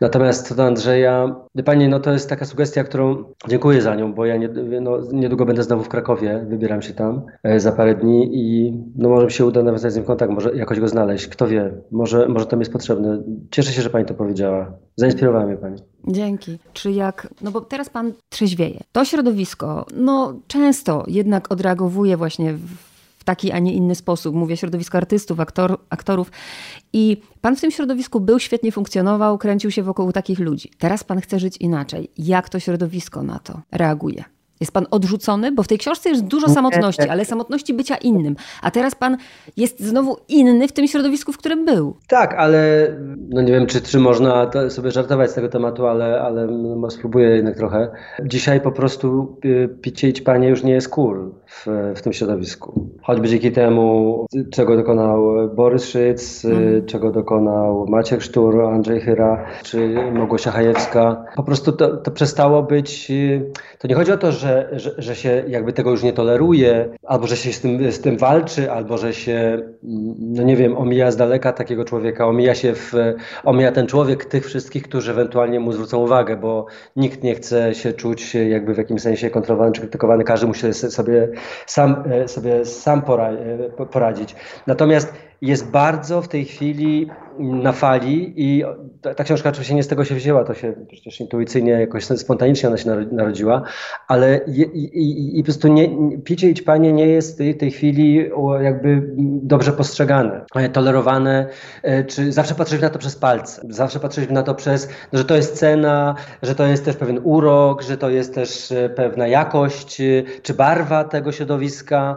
Natomiast 0.00 0.48
co 0.48 0.54
do 0.54 0.64
Andrzeja, 0.64 1.36
Pani, 1.64 1.88
no 1.88 2.00
to 2.00 2.12
jest 2.12 2.28
taka 2.28 2.44
sugestia, 2.44 2.84
którą 2.84 3.24
dziękuję 3.48 3.82
za 3.82 3.94
nią, 3.94 4.14
bo 4.14 4.26
ja 4.26 4.36
nie, 4.36 4.48
no, 4.80 4.98
niedługo 5.12 5.46
będę 5.46 5.62
znowu 5.62 5.84
w 5.84 5.88
Krakowie, 5.88 6.46
wybieram 6.48 6.82
się 6.82 6.94
tam 6.94 7.22
e, 7.42 7.60
za 7.60 7.72
parę 7.72 7.94
dni 7.94 8.30
i 8.32 8.72
no 8.96 9.08
może 9.08 9.26
mi 9.26 9.32
się 9.32 9.46
uda 9.46 9.62
nawiązać 9.62 9.92
z 9.92 9.96
nim 9.96 10.04
kontakt, 10.04 10.32
może 10.32 10.56
jakoś 10.56 10.80
go 10.80 10.88
znaleźć, 10.88 11.26
kto 11.26 11.46
wie, 11.46 11.70
może, 11.90 12.28
może 12.28 12.46
to 12.46 12.56
mi 12.56 12.60
jest 12.60 12.72
potrzebne. 12.72 13.22
Cieszę 13.50 13.72
się, 13.72 13.82
że 13.82 13.90
Pani 13.90 14.04
to 14.04 14.14
powiedziała. 14.14 14.72
Zainspirowała 14.96 15.46
mnie 15.46 15.56
Pani. 15.56 15.78
Dzięki. 16.08 16.58
Czy 16.72 16.92
jak, 16.92 17.28
no 17.42 17.50
bo 17.50 17.60
teraz 17.60 17.90
Pan 17.90 18.12
trzeźwieje. 18.28 18.80
To 18.92 19.04
środowisko, 19.04 19.86
no 19.96 20.34
często 20.46 21.04
jednak 21.06 21.52
odreagowuje 21.52 22.16
właśnie 22.16 22.52
w 22.52 22.93
w 23.24 23.26
taki, 23.26 23.52
a 23.52 23.58
nie 23.58 23.72
inny 23.72 23.94
sposób. 23.94 24.34
Mówię 24.34 24.56
środowisko 24.56 24.98
artystów, 24.98 25.40
aktor, 25.40 25.78
aktorów. 25.90 26.30
I 26.92 27.16
pan 27.40 27.56
w 27.56 27.60
tym 27.60 27.70
środowisku 27.70 28.20
był, 28.20 28.38
świetnie 28.38 28.72
funkcjonował, 28.72 29.38
kręcił 29.38 29.70
się 29.70 29.82
wokół 29.82 30.12
takich 30.12 30.38
ludzi. 30.38 30.70
Teraz 30.78 31.04
pan 31.04 31.20
chce 31.20 31.38
żyć 31.38 31.56
inaczej. 31.56 32.10
Jak 32.18 32.48
to 32.48 32.60
środowisko 32.60 33.22
na 33.22 33.38
to 33.38 33.60
reaguje? 33.72 34.24
Jest 34.64 34.72
pan 34.72 34.86
odrzucony? 34.90 35.52
Bo 35.52 35.62
w 35.62 35.68
tej 35.68 35.78
książce 35.78 36.08
jest 36.08 36.24
dużo 36.24 36.48
samotności, 36.48 37.08
ale 37.08 37.24
samotności 37.24 37.74
bycia 37.74 37.96
innym. 37.96 38.36
A 38.62 38.70
teraz 38.70 38.94
pan 38.94 39.16
jest 39.56 39.80
znowu 39.80 40.16
inny 40.28 40.68
w 40.68 40.72
tym 40.72 40.86
środowisku, 40.86 41.32
w 41.32 41.38
którym 41.38 41.64
był. 41.64 41.96
Tak, 42.08 42.34
ale 42.34 42.88
no 43.28 43.42
nie 43.42 43.52
wiem, 43.52 43.66
czy, 43.66 43.80
czy 43.80 43.98
można 43.98 44.50
sobie 44.68 44.90
żartować 44.90 45.30
z 45.30 45.34
tego 45.34 45.48
tematu, 45.48 45.86
ale, 45.86 46.20
ale 46.20 46.46
no, 46.46 46.90
spróbuję 46.90 47.28
jednak 47.28 47.56
trochę. 47.56 47.90
Dzisiaj 48.24 48.60
po 48.60 48.72
prostu 48.72 49.36
y, 49.44 49.68
picie 49.80 50.08
i 50.08 50.12
panie 50.12 50.48
już 50.48 50.62
nie 50.62 50.72
jest 50.72 50.88
cool 50.88 51.32
w, 51.46 51.66
w 51.96 52.02
tym 52.02 52.12
środowisku. 52.12 52.90
Choćby 53.02 53.28
dzięki 53.28 53.52
temu, 53.52 54.26
czego 54.52 54.76
dokonał 54.76 55.48
Borys 55.54 55.84
Szyc, 55.84 56.44
mm. 56.44 56.86
czego 56.86 57.10
dokonał 57.10 57.86
Maciek 57.88 58.22
Sztur, 58.22 58.62
Andrzej 58.62 59.00
Chyra 59.00 59.46
czy 59.62 59.94
Małgosia 60.12 60.50
Hajewska. 60.50 61.24
Po 61.36 61.42
prostu 61.42 61.72
to, 61.72 61.96
to 61.96 62.10
przestało 62.10 62.62
być. 62.62 63.12
To 63.78 63.88
nie 63.88 63.94
chodzi 63.94 64.12
o 64.12 64.16
to, 64.16 64.32
że, 64.32 64.53
że, 64.72 64.94
że 64.98 65.16
się 65.16 65.44
jakby 65.48 65.72
tego 65.72 65.90
już 65.90 66.02
nie 66.02 66.12
toleruje, 66.12 66.88
albo 67.06 67.26
że 67.26 67.36
się 67.36 67.52
z 67.52 67.60
tym, 67.60 67.92
z 67.92 68.00
tym 68.00 68.18
walczy, 68.18 68.72
albo 68.72 68.98
że 68.98 69.14
się, 69.14 69.62
no 70.18 70.42
nie 70.42 70.56
wiem, 70.56 70.78
omija 70.78 71.10
z 71.10 71.16
daleka 71.16 71.52
takiego 71.52 71.84
człowieka, 71.84 72.26
omija 72.26 72.54
się 72.54 72.74
w, 72.74 72.92
omija 73.44 73.72
ten 73.72 73.86
człowiek 73.86 74.24
tych 74.24 74.46
wszystkich, 74.46 74.82
którzy 74.82 75.10
ewentualnie 75.10 75.60
mu 75.60 75.72
zwrócą 75.72 75.98
uwagę, 75.98 76.36
bo 76.36 76.66
nikt 76.96 77.22
nie 77.22 77.34
chce 77.34 77.74
się 77.74 77.92
czuć 77.92 78.34
jakby 78.34 78.74
w 78.74 78.78
jakimś 78.78 79.02
sensie 79.02 79.30
kontrolowany 79.30 79.72
czy 79.72 79.80
krytykowany, 79.80 80.24
każdy 80.24 80.46
musi 80.46 80.74
sobie 80.74 81.28
sam, 81.66 82.04
sobie 82.26 82.64
sam 82.64 83.02
poradzić. 83.90 84.36
Natomiast 84.66 85.14
jest 85.42 85.70
bardzo 85.70 86.22
w 86.22 86.28
tej 86.28 86.44
chwili 86.44 87.10
na 87.38 87.72
fali 87.72 88.34
i 88.36 88.64
ta, 89.00 89.14
ta, 89.14 89.24
książka 89.24 89.48
oczywiście 89.48 89.74
nie 89.74 89.82
z 89.82 89.88
tego 89.88 90.04
się 90.04 90.14
wzięła, 90.14 90.44
to 90.44 90.54
się 90.54 90.74
przecież 90.92 91.20
intuicyjnie, 91.20 91.72
jakoś 91.72 92.04
spontanicznie 92.04 92.68
ona 92.68 92.78
się 92.78 92.90
narodziła, 93.12 93.62
ale 94.08 94.40
i, 94.46 94.60
i, 94.60 95.38
i 95.38 95.42
po 95.42 95.44
prostu 95.44 95.68
nie, 95.68 95.88
picie 96.24 96.50
i 96.50 96.54
ćpanie 96.54 96.92
nie 96.92 97.06
jest 97.06 97.42
w 97.42 97.56
tej 97.56 97.70
chwili 97.70 98.30
jakby 98.60 99.02
dobrze 99.42 99.72
postrzegane, 99.72 100.44
tolerowane, 100.72 101.48
e, 101.82 102.04
czy 102.04 102.32
zawsze 102.32 102.54
patrzyliśmy 102.54 102.86
na 102.86 102.92
to 102.92 102.98
przez 102.98 103.16
palce, 103.16 103.62
zawsze 103.68 104.00
patrzyliśmy 104.00 104.34
na 104.34 104.42
to 104.42 104.54
przez, 104.54 104.88
no, 105.12 105.18
że 105.18 105.24
to 105.24 105.36
jest 105.36 105.58
cena, 105.58 106.14
że 106.42 106.54
to 106.54 106.66
jest 106.66 106.84
też 106.84 106.96
pewien 106.96 107.20
urok, 107.22 107.82
że 107.82 107.96
to 107.96 108.10
jest 108.10 108.34
też 108.34 108.72
e, 108.72 108.88
pewna 108.88 109.26
jakość, 109.26 110.00
e, 110.00 110.04
czy 110.42 110.54
barwa 110.54 111.04
tego 111.04 111.32
środowiska, 111.32 112.16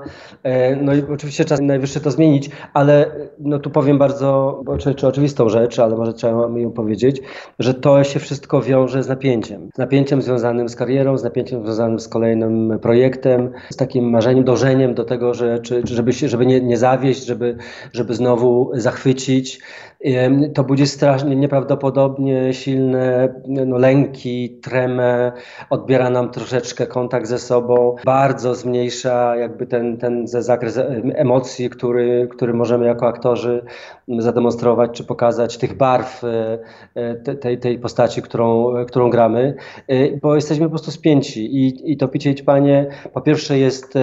no 0.81 0.93
i 0.93 1.03
oczywiście 1.13 1.45
czas 1.45 1.61
najwyższy 1.61 2.01
to 2.01 2.11
zmienić, 2.11 2.49
ale 2.73 3.06
no 3.39 3.59
tu 3.59 3.69
powiem 3.69 3.97
bardzo, 3.97 4.61
czy, 4.79 4.95
czy 4.95 5.07
oczywistą 5.07 5.49
rzecz, 5.49 5.79
ale 5.79 5.95
może 5.95 6.13
trzeba 6.13 6.47
mi 6.47 6.61
ją 6.61 6.71
powiedzieć, 6.71 7.21
że 7.59 7.73
to 7.73 8.03
się 8.03 8.19
wszystko 8.19 8.61
wiąże 8.61 9.03
z 9.03 9.07
napięciem. 9.07 9.69
Z 9.75 9.77
napięciem 9.77 10.21
związanym 10.21 10.69
z 10.69 10.75
karierą, 10.75 11.17
z 11.17 11.23
napięciem 11.23 11.63
związanym 11.63 11.99
z 11.99 12.07
kolejnym 12.07 12.79
projektem, 12.81 13.51
z 13.69 13.75
takim 13.75 14.09
marzeniem, 14.09 14.43
dążeniem 14.43 14.93
do 14.93 15.03
tego, 15.03 15.33
że, 15.33 15.59
czy, 15.59 15.81
żeby, 15.85 16.13
się, 16.13 16.29
żeby 16.29 16.45
nie, 16.45 16.61
nie 16.61 16.77
zawieść, 16.77 17.25
żeby, 17.25 17.57
żeby 17.93 18.13
znowu 18.13 18.71
zachwycić. 18.73 19.59
To 20.53 20.63
budzi 20.63 20.87
strasznie, 20.87 21.35
nieprawdopodobnie 21.35 22.53
silne 22.53 23.33
no, 23.47 23.77
lęki, 23.77 24.49
tremę, 24.49 25.31
odbiera 25.69 26.09
nam 26.09 26.29
troszeczkę 26.29 26.87
kontakt 26.87 27.27
ze 27.27 27.39
sobą, 27.39 27.95
bardzo 28.05 28.55
zmniejsza 28.55 29.35
jakby 29.35 29.67
ten, 29.67 29.97
ten 29.97 30.27
zakres 30.27 30.79
emocji, 31.15 31.69
który, 31.69 32.27
który 32.31 32.53
możemy 32.53 32.85
jako 32.85 33.07
aktorzy 33.07 33.63
zademonstrować 34.07 34.91
czy 34.91 35.03
pokazać, 35.03 35.57
tych 35.57 35.77
barw 35.77 36.23
e, 36.23 36.59
e, 36.95 37.35
tej, 37.35 37.59
tej 37.59 37.79
postaci, 37.79 38.21
którą, 38.21 38.73
którą 38.85 39.09
gramy, 39.09 39.55
e, 39.87 40.17
bo 40.17 40.35
jesteśmy 40.35 40.65
po 40.65 40.69
prostu 40.69 40.91
spięci 40.91 41.55
i, 41.55 41.91
i 41.91 41.97
to 41.97 42.07
picie 42.07 42.31
i 42.31 42.35
ćpanie 42.35 42.87
po 43.13 43.21
pierwsze 43.21 43.57
jest 43.57 43.93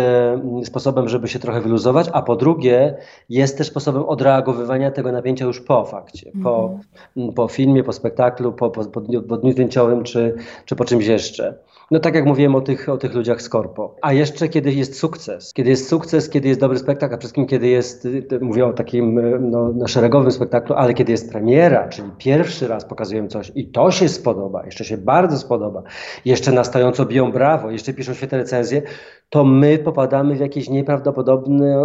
sposobem, 0.65 1.09
żeby 1.09 1.29
się 1.29 1.39
trochę 1.39 1.61
wyluzować, 1.61 2.11
a 2.13 2.23
po 2.23 2.37
drugie 2.37 2.97
jest 3.29 3.59
też 3.59 3.67
sposobem 3.67 4.03
odreagowywania 4.03 4.91
tego 4.91 5.13
napięcia 5.13 5.45
już 5.45 5.61
po 5.61 5.84
fakcie, 5.85 6.33
po, 6.43 6.79
mm. 7.17 7.33
po 7.33 7.49
filmie, 7.49 7.85
po 7.85 7.93
spektaklu, 7.93 8.53
po, 8.53 8.71
po, 8.71 8.85
po, 8.85 9.01
dniu, 9.01 9.23
po 9.23 9.37
dniu 9.37 9.53
zdjęciowym 9.53 10.03
czy, 10.05 10.37
czy 10.65 10.77
po 10.77 10.85
czymś 10.85 11.07
jeszcze. 11.07 11.59
No 11.91 12.01
tak 12.01 12.15
jak 12.15 12.27
mówiłem 12.27 12.55
o 12.55 12.61
tych, 12.61 12.89
o 12.89 12.97
tych 12.97 13.15
ludziach 13.15 13.43
z 13.43 13.49
korpo. 13.49 13.97
A 14.03 14.13
jeszcze 14.13 14.49
kiedy 14.49 14.73
jest 14.73 14.99
sukces, 14.99 15.53
kiedy 15.53 15.71
jest 15.71 15.89
sukces, 15.89 16.31
kiedy 16.31 16.49
jest 16.49 16.61
dobry 16.61 16.79
spektakl, 16.79 17.15
a 17.15 17.19
przede 17.19 17.21
wszystkim 17.21 17.47
kiedy 17.47 17.69
jest, 17.69 18.09
mówię 18.41 18.67
o 18.67 18.73
takim 18.73 19.21
no, 19.51 19.73
no 19.75 19.87
szeregowym 19.87 20.31
spektaklu, 20.31 20.75
ale 20.75 20.95
kiedy 20.95 21.13
jest 21.13 21.33
premiera, 21.33 21.89
czyli 21.89 22.11
pierwszy 22.19 22.69
raz 22.69 22.85
pokazujemy 22.85 23.29
coś 23.29 23.53
i 23.55 23.69
to 23.69 23.91
się 23.91 24.09
spodoba, 24.09 24.65
jeszcze 24.65 24.85
się 24.85 24.97
bardzo 24.97 25.39
spodoba, 25.39 25.83
jeszcze 26.25 26.53
nastająco 26.53 27.07
biją 27.07 27.33
brawo, 27.33 27.71
jeszcze 27.71 27.93
piszą 27.93 28.15
świetne 28.15 28.39
recenzje, 28.39 28.83
to 29.31 29.45
my 29.45 29.79
popadamy 29.79 30.35
w 30.35 30.41
jakieś 30.41 30.71
nieprawdopodobne, 30.71 31.77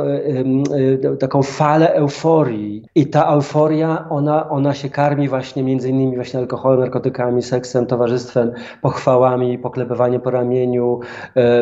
e, 1.12 1.18
taką 1.18 1.44
falę 1.44 1.94
euforii. 1.94 2.86
I 2.96 3.08
ta 3.08 3.34
euforia, 3.34 4.06
ona, 4.10 4.50
ona 4.50 4.74
się 4.74 4.90
karmi 4.90 5.30
właśnie 5.30 5.64
między 5.64 5.90
innymi 5.90 6.16
właśnie 6.16 6.40
alkoholem, 6.40 6.80
narkotykami, 6.80 7.42
seksem, 7.42 7.86
towarzystwem, 7.86 8.52
pochwałami, 8.82 9.60
poklepywaniem 9.90 10.22
po 10.22 10.32
ramieniu, 10.32 11.00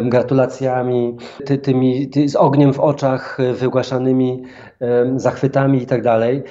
gratulacjami, 0.03 1.17
ty, 1.45 1.57
tymi, 1.57 2.09
ty, 2.09 2.29
z 2.29 2.35
ogniem 2.35 2.73
w 2.73 2.79
oczach 2.79 3.39
e, 3.39 3.53
wygłaszanymi 3.53 4.43
zachwytami 5.15 5.83
i 5.83 5.85
tak 5.85 6.01
dalej. 6.01 6.43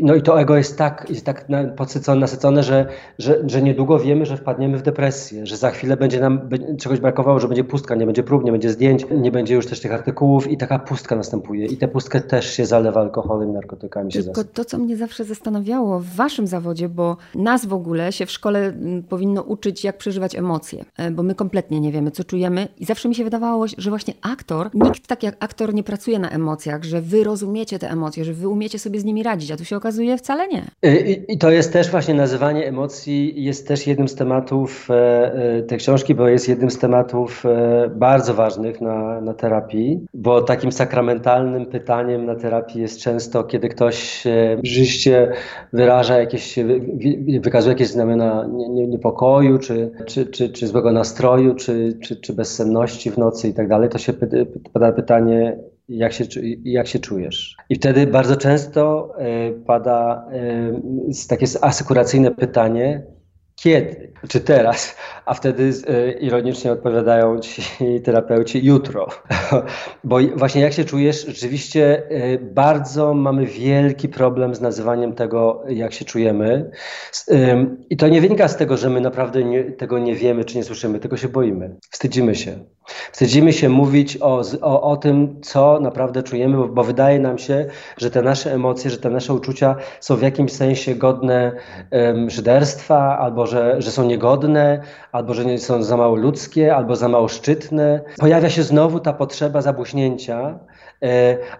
No 0.00 0.14
i 0.14 0.22
to 0.22 0.40
ego 0.40 0.56
jest 0.56 0.78
tak, 0.78 1.06
jest 1.08 1.26
tak 1.26 1.46
podsycone, 1.76 2.20
nasycone, 2.20 2.62
że, 2.62 2.86
że, 3.18 3.38
że 3.46 3.62
niedługo 3.62 3.98
wiemy, 3.98 4.26
że 4.26 4.36
wpadniemy 4.36 4.78
w 4.78 4.82
depresję, 4.82 5.46
że 5.46 5.56
za 5.56 5.70
chwilę 5.70 5.96
będzie 5.96 6.20
nam 6.20 6.48
czegoś 6.78 7.00
brakowało, 7.00 7.40
że 7.40 7.48
będzie 7.48 7.64
pustka, 7.64 7.94
nie 7.94 8.06
będzie 8.06 8.22
prób, 8.22 8.44
nie 8.44 8.52
będzie 8.52 8.70
zdjęć, 8.70 9.06
nie 9.10 9.32
będzie 9.32 9.54
już 9.54 9.66
też 9.66 9.80
tych 9.80 9.92
artykułów 9.92 10.50
i 10.50 10.56
taka 10.56 10.78
pustka 10.78 11.16
następuje. 11.16 11.66
I 11.66 11.76
tę 11.76 11.88
pustkę 11.88 12.20
też 12.20 12.50
się 12.50 12.66
zalewa 12.66 13.00
alkoholem, 13.00 13.52
narkotykami. 13.52 14.12
Się 14.12 14.22
Tylko 14.22 14.44
to, 14.44 14.64
co 14.64 14.78
mnie 14.78 14.96
zawsze 14.96 15.24
zastanawiało 15.24 16.00
w 16.00 16.06
waszym 16.06 16.46
zawodzie, 16.46 16.88
bo 16.88 17.16
nas 17.34 17.66
w 17.66 17.72
ogóle 17.72 18.12
się 18.12 18.26
w 18.26 18.30
szkole 18.30 18.72
powinno 19.08 19.42
uczyć, 19.42 19.84
jak 19.84 19.98
przeżywać 19.98 20.34
emocje, 20.34 20.84
bo 21.10 21.22
my 21.22 21.34
kompletnie 21.34 21.80
nie 21.80 21.92
wiemy, 21.92 22.10
co 22.10 22.24
czujemy 22.24 22.68
i 22.78 22.84
zawsze 22.84 23.08
mi 23.08 23.14
się 23.14 23.24
wydawało, 23.24 23.66
że 23.78 23.90
właśnie 23.90 24.14
aktor, 24.22 24.70
nikt 24.74 25.06
tak 25.06 25.22
jak 25.22 25.36
aktor 25.40 25.74
nie 25.74 25.82
pracuje 25.82 26.18
na 26.18 26.30
emocjach, 26.30 26.84
że 26.84 27.00
wy 27.00 27.24
rozumiecie 27.24 27.78
te 27.78 27.90
emocje, 27.90 28.24
że 28.24 28.32
wy 28.32 28.48
umiecie 28.48 28.78
sobie 28.78 29.00
z 29.00 29.04
nimi 29.04 29.22
radzić, 29.22 29.50
a 29.50 29.56
tu 29.56 29.64
się 29.64 29.76
okazuje 29.76 30.16
wcale 30.18 30.48
nie. 30.48 30.62
I, 30.82 31.32
i 31.32 31.38
to 31.38 31.50
jest 31.50 31.72
też 31.72 31.90
właśnie 31.90 32.14
nazywanie 32.14 32.66
emocji, 32.66 33.44
jest 33.44 33.68
też 33.68 33.86
jednym 33.86 34.08
z 34.08 34.14
tematów 34.14 34.88
e, 34.90 34.94
e, 34.94 35.62
tej 35.62 35.78
książki, 35.78 36.14
bo 36.14 36.28
jest 36.28 36.48
jednym 36.48 36.70
z 36.70 36.78
tematów 36.78 37.46
e, 37.46 37.90
bardzo 37.96 38.34
ważnych 38.34 38.80
na, 38.80 39.20
na 39.20 39.34
terapii, 39.34 40.06
bo 40.14 40.42
takim 40.42 40.72
sakramentalnym 40.72 41.66
pytaniem 41.66 42.26
na 42.26 42.34
terapii 42.34 42.80
jest 42.80 43.00
często, 43.00 43.44
kiedy 43.44 43.68
ktoś 43.68 44.24
rzeczywiście 44.62 45.32
wyraża 45.72 46.18
jakieś, 46.18 46.58
wykazuje 47.40 47.72
jakieś 47.72 47.88
znamiona 47.88 48.48
niepokoju, 48.88 49.58
czy, 49.58 49.90
czy, 50.06 50.26
czy, 50.26 50.48
czy 50.48 50.66
złego 50.66 50.92
nastroju, 50.96 51.54
czy, 51.54 51.98
czy, 52.02 52.16
czy 52.16 52.32
bezsenności 52.32 53.10
w 53.10 53.18
nocy 53.18 53.48
i 53.48 53.54
tak 53.54 53.68
dalej, 53.68 53.88
to 53.88 53.98
się 53.98 54.12
pada 54.72 54.92
pytanie, 54.92 55.58
jak 55.88 56.12
się, 56.12 56.24
jak 56.64 56.86
się 56.86 56.98
czujesz. 56.98 57.56
I 57.68 57.74
wtedy 57.74 58.06
bardzo 58.06 58.36
często 58.36 59.12
e, 59.18 59.52
pada 59.52 60.28
e, 60.32 61.26
takie 61.28 61.46
asekuracyjne 61.60 62.30
pytanie, 62.30 63.02
kiedy? 63.56 64.12
Czy 64.28 64.40
teraz? 64.40 64.96
A 65.26 65.34
wtedy 65.34 65.72
e, 65.88 66.12
ironicznie 66.12 66.72
odpowiadają 66.72 67.38
ci 67.38 67.62
terapeuci 68.04 68.64
jutro. 68.64 69.06
Bo 70.04 70.18
właśnie 70.36 70.60
jak 70.60 70.72
się 70.72 70.84
czujesz, 70.84 71.26
rzeczywiście 71.26 72.02
bardzo 72.40 73.14
mamy 73.14 73.46
wielki 73.46 74.08
problem 74.08 74.54
z 74.54 74.60
nazywaniem 74.60 75.12
tego, 75.12 75.64
jak 75.68 75.92
się 75.92 76.04
czujemy. 76.04 76.70
I 77.90 77.96
to 77.96 78.08
nie 78.08 78.20
wynika 78.20 78.48
z 78.48 78.56
tego, 78.56 78.76
że 78.76 78.90
my 78.90 79.00
naprawdę 79.00 79.44
nie, 79.44 79.64
tego 79.64 79.98
nie 79.98 80.14
wiemy 80.14 80.44
czy 80.44 80.56
nie 80.56 80.64
słyszymy, 80.64 80.98
tylko 80.98 81.16
się 81.16 81.28
boimy. 81.28 81.76
Wstydzimy 81.90 82.34
się. 82.34 82.58
Wstydzimy 83.12 83.52
się 83.52 83.68
mówić 83.68 84.18
o, 84.20 84.42
o, 84.60 84.82
o 84.82 84.96
tym, 84.96 85.40
co 85.42 85.80
naprawdę 85.80 86.22
czujemy, 86.22 86.56
bo, 86.56 86.68
bo, 86.68 86.84
wydaje 86.84 87.18
nam 87.18 87.38
się, 87.38 87.66
że 87.96 88.10
te 88.10 88.22
nasze 88.22 88.54
emocje, 88.54 88.90
że 88.90 88.98
te 88.98 89.10
nasze 89.10 89.34
uczucia 89.34 89.76
są 90.00 90.16
w 90.16 90.22
jakimś 90.22 90.52
sensie 90.52 90.94
godne 90.94 91.52
um, 91.90 92.30
szyderstwa, 92.30 93.18
albo 93.18 93.46
że, 93.46 93.82
że 93.82 93.90
są 93.90 94.04
niegodne, 94.04 94.80
albo 95.12 95.34
że 95.34 95.44
nie 95.44 95.58
są 95.58 95.82
za 95.82 95.96
mało 95.96 96.16
ludzkie, 96.16 96.76
albo 96.76 96.96
za 96.96 97.08
mało 97.08 97.28
szczytne. 97.28 98.00
Pojawia 98.18 98.50
się 98.50 98.62
znowu 98.62 99.00
ta 99.00 99.12
potrzeba 99.12 99.62
zabłyśnięcia, 99.62 100.06
E, 100.36 100.75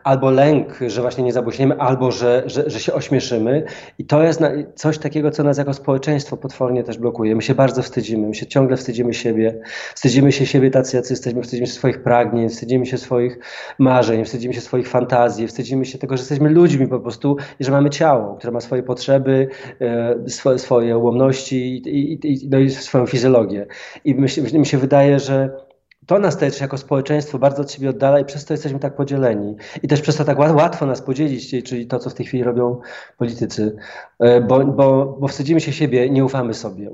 albo 0.04 0.30
lęk, 0.30 0.78
że 0.86 1.02
właśnie 1.02 1.24
nie 1.24 1.32
zabłyśniemy, 1.32 1.78
albo 1.78 2.10
że, 2.10 2.42
że, 2.46 2.70
że 2.70 2.80
się 2.80 2.92
ośmieszymy. 2.92 3.64
I 3.98 4.04
to 4.04 4.22
jest 4.22 4.40
coś 4.74 4.98
takiego, 4.98 5.30
co 5.30 5.42
nas 5.42 5.58
jako 5.58 5.74
społeczeństwo 5.74 6.36
potwornie 6.36 6.84
też 6.84 6.98
blokuje. 6.98 7.36
My 7.36 7.42
się 7.42 7.54
bardzo 7.54 7.82
wstydzimy, 7.82 8.28
my 8.28 8.34
się 8.34 8.46
ciągle 8.46 8.76
wstydzimy 8.76 9.14
siebie, 9.14 9.60
wstydzimy 9.94 10.32
się 10.32 10.46
siebie 10.46 10.70
tacy, 10.70 10.96
jacy 10.96 11.12
jesteśmy, 11.12 11.42
wstydzimy 11.42 11.66
się 11.66 11.72
swoich 11.72 12.02
pragnień, 12.02 12.48
wstydzimy 12.48 12.86
się 12.86 12.98
swoich 12.98 13.38
marzeń, 13.78 14.24
wstydzimy 14.24 14.54
się 14.54 14.60
swoich 14.60 14.88
fantazji, 14.88 15.46
wstydzimy 15.46 15.84
się 15.84 15.98
tego, 15.98 16.16
że 16.16 16.20
jesteśmy 16.20 16.50
ludźmi 16.50 16.88
po 16.88 17.00
prostu 17.00 17.36
i 17.60 17.64
że 17.64 17.72
mamy 17.72 17.90
ciało, 17.90 18.34
które 18.34 18.52
ma 18.52 18.60
swoje 18.60 18.82
potrzeby, 18.82 19.48
e, 19.80 20.28
swoje, 20.28 20.58
swoje 20.58 20.98
ułomności 20.98 21.56
i, 21.56 21.88
i, 21.88 22.32
i, 22.32 22.48
no 22.48 22.58
i 22.58 22.70
swoją 22.70 23.06
fizjologię. 23.06 23.66
I 24.04 24.14
mi 24.54 24.66
się 24.66 24.78
wydaje, 24.78 25.18
że 25.18 25.65
to 26.06 26.18
nas 26.18 26.36
też 26.36 26.60
jako 26.60 26.78
społeczeństwo 26.78 27.38
bardzo 27.38 27.62
od 27.62 27.72
siebie 27.72 27.90
oddala 27.90 28.20
i 28.20 28.24
przez 28.24 28.44
to 28.44 28.54
jesteśmy 28.54 28.78
tak 28.78 28.96
podzieleni. 28.96 29.56
I 29.82 29.88
też 29.88 30.00
przez 30.00 30.16
to 30.16 30.24
tak 30.24 30.38
łatwo 30.38 30.86
nas 30.86 31.02
podzielić, 31.02 31.64
czyli 31.64 31.86
to, 31.86 31.98
co 31.98 32.10
w 32.10 32.14
tej 32.14 32.26
chwili 32.26 32.44
robią 32.44 32.80
politycy, 33.18 33.76
e, 34.18 34.40
bo, 34.40 34.64
bo, 34.64 35.16
bo 35.20 35.28
wstydzimy 35.28 35.60
się 35.60 35.72
siebie, 35.72 36.10
nie 36.10 36.24
ufamy 36.24 36.54
sobie. 36.54 36.90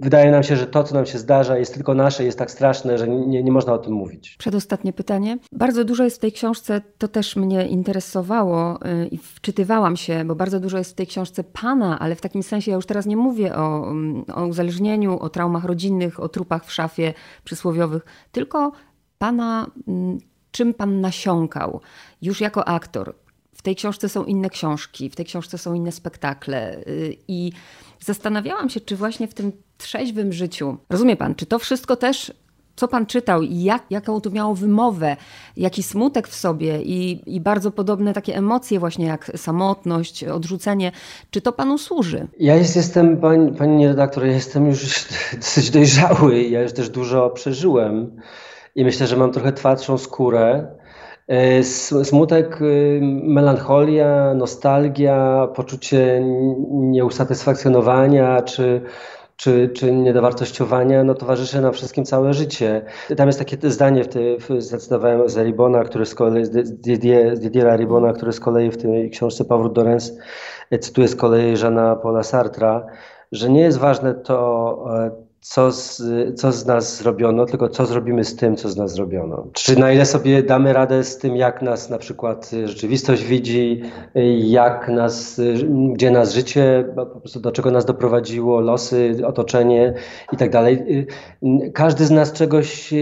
Wydaje 0.00 0.30
nam 0.30 0.42
się, 0.42 0.56
że 0.56 0.66
to, 0.66 0.84
co 0.84 0.94
nam 0.94 1.06
się 1.06 1.18
zdarza, 1.18 1.58
jest 1.58 1.74
tylko 1.74 1.94
nasze, 1.94 2.24
jest 2.24 2.38
tak 2.38 2.50
straszne, 2.50 2.98
że 2.98 3.08
nie, 3.08 3.42
nie 3.42 3.52
można 3.52 3.72
o 3.72 3.78
tym 3.78 3.92
mówić. 3.92 4.36
Przedostatnie 4.38 4.92
pytanie. 4.92 5.38
Bardzo 5.52 5.84
dużo 5.84 6.04
jest 6.04 6.16
w 6.16 6.20
tej 6.20 6.32
książce, 6.32 6.80
to 6.98 7.08
też 7.08 7.36
mnie 7.36 7.66
interesowało 7.66 8.78
y, 9.04 9.06
i 9.06 9.18
wczytywałam 9.18 9.96
się, 9.96 10.24
bo 10.24 10.34
bardzo 10.34 10.60
dużo 10.60 10.78
jest 10.78 10.90
w 10.90 10.94
tej 10.94 11.06
książce 11.06 11.44
pana, 11.44 11.98
ale 11.98 12.14
w 12.14 12.20
takim 12.20 12.42
sensie 12.42 12.70
ja 12.70 12.76
już 12.76 12.86
teraz 12.86 13.06
nie 13.06 13.16
mówię 13.16 13.56
o, 13.56 13.90
mm, 13.90 14.24
o 14.34 14.46
uzależnieniu, 14.46 15.18
o 15.18 15.28
traumach 15.28 15.64
rodzinnych, 15.64 16.20
o 16.20 16.28
trupach 16.28 16.64
w 16.64 16.72
szafie 16.72 17.14
przysłowiowych, 17.44 18.04
tylko 18.32 18.49
pana, 19.18 19.66
mm, 19.88 20.18
czym 20.50 20.74
pan 20.74 21.00
nasiąkał 21.00 21.80
już 22.22 22.40
jako 22.40 22.68
aktor. 22.68 23.14
W 23.54 23.62
tej 23.62 23.76
książce 23.76 24.08
są 24.08 24.24
inne 24.24 24.50
książki, 24.50 25.10
w 25.10 25.16
tej 25.16 25.26
książce 25.26 25.58
są 25.58 25.74
inne 25.74 25.92
spektakle 25.92 26.76
y, 26.78 27.16
i 27.28 27.52
zastanawiałam 28.00 28.70
się, 28.70 28.80
czy 28.80 28.96
właśnie 28.96 29.28
w 29.28 29.34
tym 29.34 29.52
trzeźwym 29.78 30.32
życiu, 30.32 30.76
rozumie 30.90 31.16
pan, 31.16 31.34
czy 31.34 31.46
to 31.46 31.58
wszystko 31.58 31.96
też 31.96 32.32
co 32.80 32.88
pan 32.88 33.06
czytał 33.06 33.42
i 33.42 33.62
jak, 33.62 33.82
jaką 33.90 34.20
to 34.20 34.30
miało 34.30 34.54
wymowę, 34.54 35.16
jaki 35.56 35.82
smutek 35.82 36.28
w 36.28 36.34
sobie 36.34 36.82
i, 36.82 37.22
i 37.36 37.40
bardzo 37.40 37.70
podobne 37.70 38.12
takie 38.12 38.36
emocje 38.36 38.80
właśnie 38.80 39.06
jak 39.06 39.30
samotność, 39.36 40.24
odrzucenie. 40.24 40.92
Czy 41.30 41.40
to 41.40 41.52
panu 41.52 41.78
służy? 41.78 42.26
Ja 42.38 42.54
jest, 42.54 42.76
jestem, 42.76 43.16
pani, 43.16 43.52
pani 43.52 43.86
redaktor, 43.86 44.26
ja 44.26 44.32
jestem 44.32 44.66
już 44.66 45.06
dosyć 45.36 45.70
dojrzały. 45.70 46.42
Ja 46.42 46.62
już 46.62 46.72
też 46.72 46.88
dużo 46.88 47.30
przeżyłem 47.30 48.20
i 48.74 48.84
myślę, 48.84 49.06
że 49.06 49.16
mam 49.16 49.32
trochę 49.32 49.52
twardszą 49.52 49.98
skórę. 49.98 50.66
E, 51.28 51.62
smutek, 52.04 52.62
y, 52.62 53.00
melancholia, 53.24 54.34
nostalgia, 54.34 55.48
poczucie 55.54 56.22
nieusatysfakcjonowania 56.70 58.42
czy 58.42 58.80
czy, 59.40 59.70
czy 59.74 59.92
niedowartościowania, 59.92 61.04
no 61.04 61.14
towarzyszy 61.14 61.60
nam 61.60 61.72
wszystkim 61.72 62.04
całe 62.04 62.34
życie. 62.34 62.82
Tam 63.16 63.26
jest 63.26 63.38
takie 63.38 63.70
zdanie, 63.70 64.04
w 64.04 64.08
tej, 64.08 64.38
zdecydowałem 64.58 65.28
z 65.28 65.36
Ribona, 65.36 65.84
który 65.84 66.06
z 66.06 66.14
kolei, 66.14 66.44
z 66.44 67.40
Didiera 67.40 67.76
Ribona, 67.76 68.12
który 68.12 68.32
z 68.32 68.40
kolei 68.40 68.70
w 68.70 68.76
tej 68.76 69.10
książce 69.10 69.44
Powrót 69.44 69.72
do 69.72 69.84
Rens 69.84 70.12
cytuje 70.80 71.08
z 71.08 71.16
kolei 71.16 71.56
Żana 71.56 71.96
Paula 71.96 72.22
Sartra, 72.22 72.86
że 73.32 73.50
nie 73.50 73.60
jest 73.60 73.78
ważne 73.78 74.14
to, 74.14 74.84
e, 74.96 75.10
co 75.40 75.72
z, 75.72 76.02
co 76.40 76.52
z 76.52 76.66
nas 76.66 76.96
zrobiono, 76.96 77.46
tylko 77.46 77.68
co 77.68 77.86
zrobimy 77.86 78.24
z 78.24 78.36
tym, 78.36 78.56
co 78.56 78.68
z 78.68 78.76
nas 78.76 78.92
zrobiono. 78.92 79.46
Czy 79.52 79.78
na 79.78 79.92
ile 79.92 80.06
sobie 80.06 80.42
damy 80.42 80.72
radę 80.72 81.04
z 81.04 81.18
tym, 81.18 81.36
jak 81.36 81.62
nas 81.62 81.90
na 81.90 81.98
przykład 81.98 82.50
rzeczywistość 82.64 83.24
widzi, 83.24 83.82
jak 84.38 84.88
nas, 84.88 85.40
gdzie 85.92 86.10
nas 86.10 86.34
życie, 86.34 86.94
do 87.36 87.52
czego 87.52 87.70
nas 87.70 87.84
doprowadziło, 87.84 88.60
losy, 88.60 89.16
otoczenie 89.26 89.94
i 90.32 90.36
tak 90.36 90.50
dalej. 90.50 91.06
Każdy 91.74 92.04
z 92.04 92.10
nas 92.10 92.32
czegoś 92.32 92.94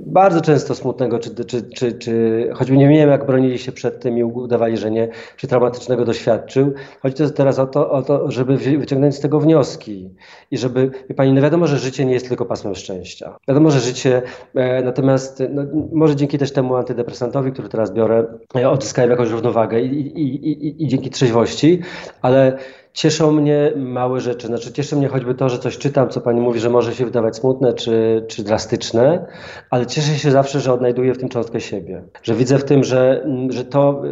bardzo 0.00 0.40
często 0.40 0.74
smutnego, 0.74 1.18
czy, 1.18 1.44
czy, 1.44 1.62
czy, 1.62 1.92
czy 1.92 2.48
choćby 2.54 2.76
nie 2.76 2.88
wiem, 2.88 3.10
jak 3.10 3.26
bronili 3.26 3.58
się 3.58 3.72
przed 3.72 4.00
tym 4.00 4.18
i 4.18 4.24
udawali, 4.24 4.76
że 4.76 4.90
nie, 4.90 5.08
czy 5.36 5.46
traumatycznego 5.46 6.04
doświadczył. 6.04 6.72
Chodzi 7.00 7.32
teraz 7.34 7.58
o 7.58 7.66
to, 7.66 7.90
o 7.90 8.02
to, 8.02 8.30
żeby 8.30 8.56
wyciągnąć 8.56 9.14
z 9.14 9.20
tego 9.20 9.40
wnioski 9.40 10.14
i 10.50 10.58
żeby, 10.58 10.90
wie 11.08 11.14
pani, 11.14 11.32
no 11.32 11.42
wiadomo, 11.42 11.66
że 11.66 11.78
życie 11.78 12.04
nie 12.04 12.12
jest 12.12 12.28
tylko 12.28 12.44
pasmem 12.44 12.74
szczęścia. 12.74 13.36
Wiadomo, 13.48 13.70
że 13.70 13.80
życie, 13.80 14.22
e, 14.54 14.82
natomiast 14.82 15.42
no, 15.50 15.62
może 15.92 16.16
dzięki 16.16 16.38
też 16.38 16.52
temu 16.52 16.76
antydepresantowi, 16.76 17.52
który 17.52 17.68
teraz 17.68 17.94
biorę, 17.94 18.26
e, 18.56 18.70
odzyskałem 18.70 19.10
jakąś 19.10 19.30
równowagę 19.30 19.80
i, 19.80 20.00
i, 20.00 20.50
i, 20.50 20.84
i 20.84 20.88
dzięki 20.88 21.10
trzeźwości, 21.10 21.80
ale 22.22 22.58
cieszą 22.98 23.32
mnie 23.32 23.72
małe 23.76 24.20
rzeczy. 24.20 24.46
Znaczy, 24.46 24.72
cieszy 24.72 24.96
mnie 24.96 25.08
choćby 25.08 25.34
to, 25.34 25.48
że 25.48 25.58
coś 25.58 25.78
czytam, 25.78 26.08
co 26.08 26.20
pani 26.20 26.40
mówi, 26.40 26.60
że 26.60 26.70
może 26.70 26.94
się 26.94 27.04
wydawać 27.04 27.36
smutne 27.36 27.72
czy, 27.72 28.24
czy 28.28 28.42
drastyczne, 28.42 29.26
ale 29.70 29.86
cieszę 29.86 30.14
się 30.14 30.30
zawsze, 30.30 30.60
że 30.60 30.72
odnajduję 30.72 31.14
w 31.14 31.18
tym 31.18 31.28
cząstkę 31.28 31.60
siebie. 31.60 32.02
Że 32.22 32.34
widzę 32.34 32.58
w 32.58 32.64
tym, 32.64 32.84
że, 32.84 33.26
że 33.48 33.64
to. 33.64 34.02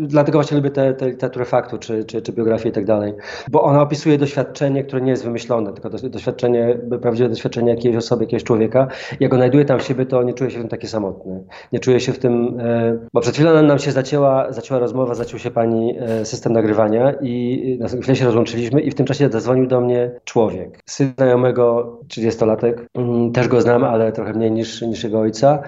Dlatego 0.00 0.38
właśnie 0.38 0.56
lubię 0.56 0.70
tę 0.70 0.94
literaturę 1.02 1.44
faktu, 1.44 1.78
czy, 1.78 2.04
czy, 2.04 2.22
czy 2.22 2.32
biografię 2.32 2.68
i 2.68 2.72
tak 2.72 2.84
dalej. 2.84 3.14
Bo 3.50 3.62
ona 3.62 3.82
opisuje 3.82 4.18
doświadczenie, 4.18 4.84
które 4.84 5.02
nie 5.02 5.10
jest 5.10 5.24
wymyślone, 5.24 5.72
tylko 5.72 5.90
doświadczenie, 5.90 6.78
prawdziwe 7.02 7.28
doświadczenie 7.28 7.70
jakiejś 7.70 7.96
osoby, 7.96 8.24
jakiegoś 8.24 8.44
człowieka. 8.44 8.88
Jak 9.20 9.32
odnajduję 9.32 9.64
tam 9.64 9.80
siebie, 9.80 10.06
to 10.06 10.22
nie 10.22 10.34
czuję 10.34 10.50
się 10.50 10.58
w 10.58 10.60
tym 10.60 10.68
taki 10.68 10.86
samotny. 10.86 11.44
Nie 11.72 11.80
czuję 11.80 12.00
się 12.00 12.12
w 12.12 12.18
tym. 12.18 12.60
E, 12.60 12.98
bo 13.12 13.20
przed 13.20 13.34
chwilą 13.34 13.62
nam 13.62 13.78
się 13.78 13.92
zacięła, 13.92 14.52
zacięła 14.52 14.80
rozmowa, 14.80 15.14
zaciął 15.14 15.38
się 15.38 15.50
pani 15.50 15.98
e, 15.98 16.24
system 16.24 16.52
nagrywania 16.52 17.14
i 17.22 17.78
na 17.80 17.88
chwilę 17.88 18.16
się 18.16 18.25
rozłączyliśmy 18.26 18.80
i 18.80 18.90
w 18.90 18.94
tym 18.94 19.06
czasie 19.06 19.28
zadzwonił 19.28 19.66
do 19.66 19.80
mnie 19.80 20.10
człowiek, 20.24 20.80
syn 20.86 21.12
znajomego, 21.16 21.98
30-latek. 22.08 22.74
Mm, 22.94 23.32
też 23.32 23.48
go 23.48 23.60
znam, 23.60 23.84
ale 23.84 24.12
trochę 24.12 24.32
mniej 24.32 24.52
niż, 24.52 24.82
niż 24.82 25.04
jego 25.04 25.20
ojca. 25.20 25.62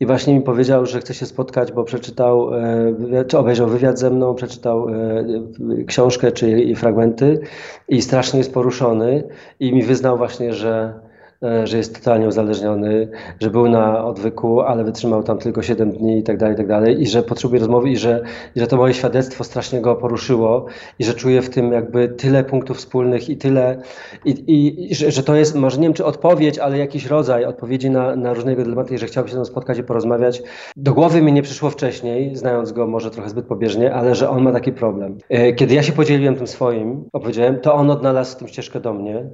I 0.00 0.06
właśnie 0.06 0.34
mi 0.34 0.42
powiedział, 0.42 0.86
że 0.86 1.00
chce 1.00 1.14
się 1.14 1.26
spotkać, 1.26 1.72
bo 1.72 1.84
przeczytał, 1.84 2.54
e, 2.54 3.24
czy 3.28 3.38
obejrzał 3.38 3.68
wywiad 3.68 3.98
ze 3.98 4.10
mną, 4.10 4.34
przeczytał 4.34 4.88
e, 4.88 5.84
książkę 5.86 6.32
czy 6.32 6.74
fragmenty 6.76 7.40
i 7.88 8.02
strasznie 8.02 8.38
jest 8.38 8.54
poruszony 8.54 9.24
i 9.60 9.72
mi 9.72 9.82
wyznał 9.82 10.18
właśnie, 10.18 10.52
że 10.52 10.94
E, 10.94 11.07
że 11.64 11.76
jest 11.76 11.94
totalnie 11.94 12.28
uzależniony, 12.28 13.08
że 13.40 13.50
był 13.50 13.68
na 13.68 14.04
odwyku, 14.04 14.60
ale 14.60 14.84
wytrzymał 14.84 15.22
tam 15.22 15.38
tylko 15.38 15.62
7 15.62 15.90
dni 15.90 16.18
i 16.18 16.22
tak 16.22 16.36
dalej, 16.36 16.54
i 16.54 16.56
tak 16.56 16.66
dalej, 16.66 17.02
i 17.02 17.06
że 17.06 17.22
potrzebuje 17.22 17.60
rozmowy 17.60 17.90
i 17.90 17.96
że, 17.96 18.22
i 18.56 18.60
że 18.60 18.66
to 18.66 18.76
moje 18.76 18.94
świadectwo 18.94 19.44
strasznie 19.44 19.80
go 19.80 19.96
poruszyło 19.96 20.66
i 20.98 21.04
że 21.04 21.14
czuje 21.14 21.42
w 21.42 21.50
tym 21.50 21.72
jakby 21.72 22.08
tyle 22.08 22.44
punktów 22.44 22.76
wspólnych 22.76 23.28
i 23.28 23.36
tyle, 23.36 23.82
i, 24.24 24.30
i, 24.30 24.92
i 24.92 24.94
że, 24.94 25.10
że, 25.10 25.22
to 25.22 25.34
jest, 25.34 25.54
może 25.54 25.76
nie 25.76 25.82
wiem 25.82 25.94
czy 25.94 26.04
odpowiedź, 26.04 26.58
ale 26.58 26.78
jakiś 26.78 27.06
rodzaj 27.06 27.44
odpowiedzi 27.44 27.90
na, 27.90 28.16
na 28.16 28.34
różne 28.34 28.50
jego 28.50 28.64
dylematy 28.64 28.94
i 28.94 28.98
że 28.98 29.06
chciałby 29.06 29.28
się 29.28 29.34
z 29.34 29.36
nim 29.36 29.46
spotkać 29.46 29.78
i 29.78 29.82
porozmawiać. 29.82 30.42
Do 30.76 30.92
głowy 30.92 31.22
mi 31.22 31.32
nie 31.32 31.42
przyszło 31.42 31.70
wcześniej, 31.70 32.36
znając 32.36 32.72
go 32.72 32.86
może 32.86 33.10
trochę 33.10 33.28
zbyt 33.28 33.46
pobieżnie, 33.46 33.94
ale 33.94 34.14
że 34.14 34.30
on 34.30 34.42
ma 34.42 34.52
taki 34.52 34.72
problem. 34.72 35.18
E, 35.28 35.52
kiedy 35.52 35.74
ja 35.74 35.82
się 35.82 35.92
podzieliłem 35.92 36.36
tym 36.36 36.46
swoim, 36.46 37.04
opowiedziałem, 37.12 37.60
to 37.60 37.74
on 37.74 37.90
odnalazł 37.90 38.38
tym 38.38 38.48
ścieżkę 38.48 38.80
do 38.80 38.94
mnie 38.94 39.28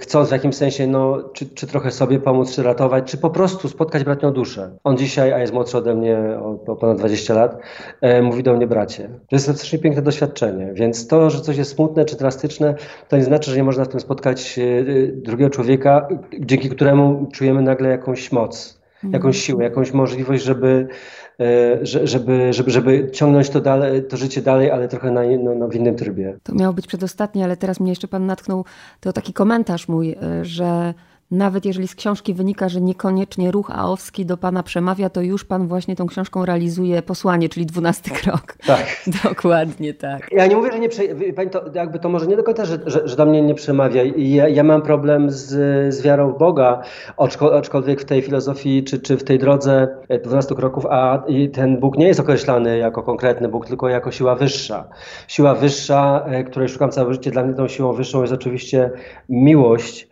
chcąc 0.00 0.28
w 0.28 0.32
jakimś 0.32 0.54
sensie, 0.54 0.86
no, 0.86 1.22
czy, 1.32 1.46
czy 1.46 1.66
trochę 1.66 1.90
sobie 1.90 2.20
pomóc, 2.20 2.54
czy 2.54 2.62
ratować, 2.62 3.10
czy 3.10 3.18
po 3.18 3.30
prostu 3.30 3.68
spotkać 3.68 4.04
bratnią 4.04 4.32
duszę. 4.32 4.70
On 4.84 4.96
dzisiaj, 4.96 5.32
a 5.32 5.38
jest 5.38 5.52
młodszy 5.52 5.78
ode 5.78 5.94
mnie 5.94 6.18
o, 6.18 6.72
o 6.72 6.76
ponad 6.76 6.98
20 6.98 7.34
lat, 7.34 7.58
e, 8.00 8.22
mówi 8.22 8.42
do 8.42 8.54
mnie 8.54 8.66
bracie. 8.66 9.08
To 9.28 9.36
jest 9.36 9.52
strasznie 9.52 9.78
piękne 9.78 10.02
doświadczenie, 10.02 10.70
więc 10.74 11.06
to, 11.06 11.30
że 11.30 11.40
coś 11.40 11.56
jest 11.56 11.74
smutne 11.74 12.04
czy 12.04 12.16
drastyczne, 12.16 12.74
to 13.08 13.16
nie 13.16 13.24
znaczy, 13.24 13.50
że 13.50 13.56
nie 13.56 13.64
można 13.64 13.84
w 13.84 13.88
tym 13.88 14.00
spotkać 14.00 14.58
e, 14.58 14.62
drugiego 15.12 15.50
człowieka, 15.50 16.08
dzięki 16.40 16.68
któremu 16.68 17.26
czujemy 17.32 17.62
nagle 17.62 17.88
jakąś 17.88 18.32
moc, 18.32 18.81
jakąś 19.04 19.14
mhm. 19.14 19.32
siłę, 19.34 19.64
jakąś 19.64 19.92
możliwość, 19.92 20.44
żeby 20.44 20.88
E, 21.40 21.86
żeby, 21.86 22.52
żeby, 22.52 22.70
żeby 22.70 23.10
ciągnąć 23.12 23.50
to, 23.50 23.60
dalej, 23.60 24.04
to 24.04 24.16
życie 24.16 24.42
dalej, 24.42 24.70
ale 24.70 24.88
trochę 24.88 25.10
na, 25.10 25.20
no, 25.40 25.54
no, 25.54 25.68
w 25.68 25.74
innym 25.74 25.96
trybie. 25.96 26.38
To 26.42 26.54
miało 26.54 26.72
być 26.72 26.86
przedostatnie, 26.86 27.44
ale 27.44 27.56
teraz 27.56 27.80
mnie 27.80 27.90
jeszcze 27.90 28.08
pan 28.08 28.26
natknął, 28.26 28.64
to 29.00 29.12
taki 29.12 29.32
komentarz 29.32 29.88
mój, 29.88 30.10
e, 30.10 30.44
że 30.44 30.94
nawet 31.32 31.64
jeżeli 31.64 31.88
z 31.88 31.94
książki 31.94 32.34
wynika, 32.34 32.68
że 32.68 32.80
niekoniecznie 32.80 33.50
ruch 33.50 33.70
aowski 33.70 34.26
do 34.26 34.36
pana 34.36 34.62
przemawia, 34.62 35.10
to 35.10 35.20
już 35.20 35.44
pan 35.44 35.68
właśnie 35.68 35.96
tą 35.96 36.06
książką 36.06 36.44
realizuje 36.44 37.02
posłanie, 37.02 37.48
czyli 37.48 37.66
dwunasty 37.66 38.10
krok. 38.10 38.54
Tak. 38.66 38.86
Dokładnie 39.24 39.94
tak. 39.94 40.28
Ja 40.32 40.46
nie 40.46 40.56
mówię, 40.56 40.72
że 40.72 40.78
nie 40.78 40.88
prze... 40.88 41.02
Pani 41.36 41.50
to, 41.50 41.64
jakby 41.74 41.98
to 41.98 42.08
może 42.08 42.26
nie 42.26 42.36
do 42.36 42.42
końca, 42.42 42.64
że, 42.64 42.78
że, 42.86 43.08
że 43.08 43.16
do 43.16 43.26
mnie 43.26 43.42
nie 43.42 43.54
przemawia. 43.54 44.02
Ja, 44.16 44.48
ja 44.48 44.62
mam 44.62 44.82
problem 44.82 45.30
z, 45.30 45.48
z 45.94 46.02
wiarą 46.02 46.32
w 46.32 46.38
Boga, 46.38 46.82
aczkolwiek 47.52 48.00
w 48.00 48.04
tej 48.04 48.22
filozofii 48.22 48.84
czy, 48.84 48.98
czy 48.98 49.16
w 49.16 49.24
tej 49.24 49.38
drodze 49.38 49.88
12 50.24 50.54
kroków, 50.54 50.86
a 50.86 51.22
ten 51.52 51.80
Bóg 51.80 51.98
nie 51.98 52.06
jest 52.06 52.20
określany 52.20 52.78
jako 52.78 53.02
konkretny 53.02 53.48
Bóg, 53.48 53.66
tylko 53.66 53.88
jako 53.88 54.10
siła 54.10 54.34
wyższa. 54.34 54.88
Siła 55.28 55.54
wyższa, 55.54 56.24
e, 56.26 56.44
której 56.44 56.68
szukam 56.68 56.90
całe 56.90 57.12
życie, 57.12 57.30
dla 57.30 57.44
mnie 57.44 57.54
tą 57.54 57.68
siłą 57.68 57.92
wyższą 57.92 58.20
jest 58.20 58.32
oczywiście 58.32 58.90
miłość 59.28 60.11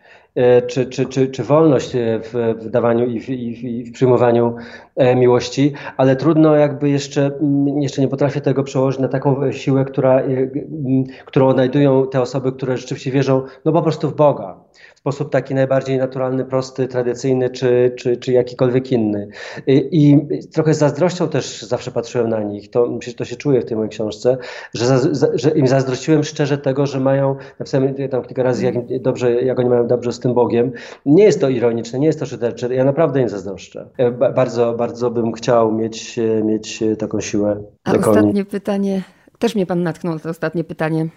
czy, 0.67 0.85
czy, 0.85 1.05
czy, 1.05 1.27
czy 1.27 1.43
wolność 1.43 1.95
e, 1.95 2.19
w, 2.23 2.33
w 2.59 2.69
dawaniu 2.69 3.05
i 3.05 3.19
w, 3.19 3.29
i 3.29 3.83
w 3.83 3.91
przyjmowaniu 3.91 4.55
e, 4.95 5.15
miłości, 5.15 5.73
ale 5.97 6.15
trudno 6.15 6.55
jakby 6.55 6.89
jeszcze, 6.89 7.31
jeszcze 7.79 8.01
nie 8.01 8.07
potrafię 8.07 8.41
tego 8.41 8.63
przełożyć 8.63 8.99
na 8.99 9.07
taką 9.07 9.51
siłę, 9.51 9.85
która, 9.85 10.21
którą 11.25 11.47
odnajdują 11.47 12.07
te 12.07 12.21
osoby, 12.21 12.51
które 12.51 12.77
rzeczywiście 12.77 13.11
wierzą 13.11 13.41
no 13.65 13.71
po 13.71 13.81
prostu 13.81 14.09
w 14.09 14.15
Boga 14.15 14.57
w 14.95 14.99
sposób 14.99 15.31
taki 15.31 15.55
najbardziej 15.55 15.97
naturalny, 15.97 16.45
prosty, 16.45 16.87
tradycyjny 16.87 17.49
czy, 17.49 17.93
czy, 17.97 18.17
czy 18.17 18.31
jakikolwiek 18.31 18.91
inny. 18.91 19.27
I, 19.67 19.89
I, 19.91 20.39
trochę 20.47 20.73
z 20.73 20.77
zazdrością 20.77 21.29
też 21.29 21.61
zawsze 21.61 21.91
patrzyłem 21.91 22.29
na 22.29 22.43
nich, 22.43 22.69
to, 22.69 22.99
to 23.17 23.25
się 23.25 23.35
czuje 23.35 23.61
w 23.61 23.65
tej 23.65 23.77
mojej 23.77 23.89
książce, 23.89 24.37
że, 24.73 24.99
za, 24.99 25.27
że 25.33 25.49
im 25.49 25.67
zazdrościłem 25.67 26.23
szczerze 26.23 26.57
tego, 26.57 26.85
że 26.85 26.99
mają, 26.99 27.35
napisałem 27.59 27.95
tam 28.09 28.23
kilka 28.23 28.43
razy, 28.43 28.65
jak, 28.65 29.01
dobrze, 29.01 29.41
jak 29.41 29.59
oni 29.59 29.69
mają 29.69 29.87
dobrze 29.87 30.13
z 30.13 30.19
tym 30.19 30.33
Bogiem. 30.33 30.71
Nie 31.05 31.23
jest 31.23 31.41
to 31.41 31.49
ironiczne, 31.49 31.99
nie 31.99 32.07
jest 32.07 32.19
to 32.19 32.25
szydercze, 32.25 32.75
ja 32.75 32.83
naprawdę 32.83 33.21
im 33.21 33.29
zazdroszczę. 33.29 33.89
Bardzo, 34.35 34.73
bardzo 34.73 35.11
bym 35.11 35.31
chciał 35.31 35.71
mieć, 35.71 36.19
mieć 36.43 36.83
taką 36.99 37.21
siłę. 37.21 37.63
A 37.83 37.93
ostatnie 37.93 38.45
pytanie, 38.45 39.01
też 39.39 39.55
mnie 39.55 39.65
pan 39.65 39.83
natknął 39.83 40.19
to 40.19 40.29
ostatnie 40.29 40.63
pytanie 40.63 41.07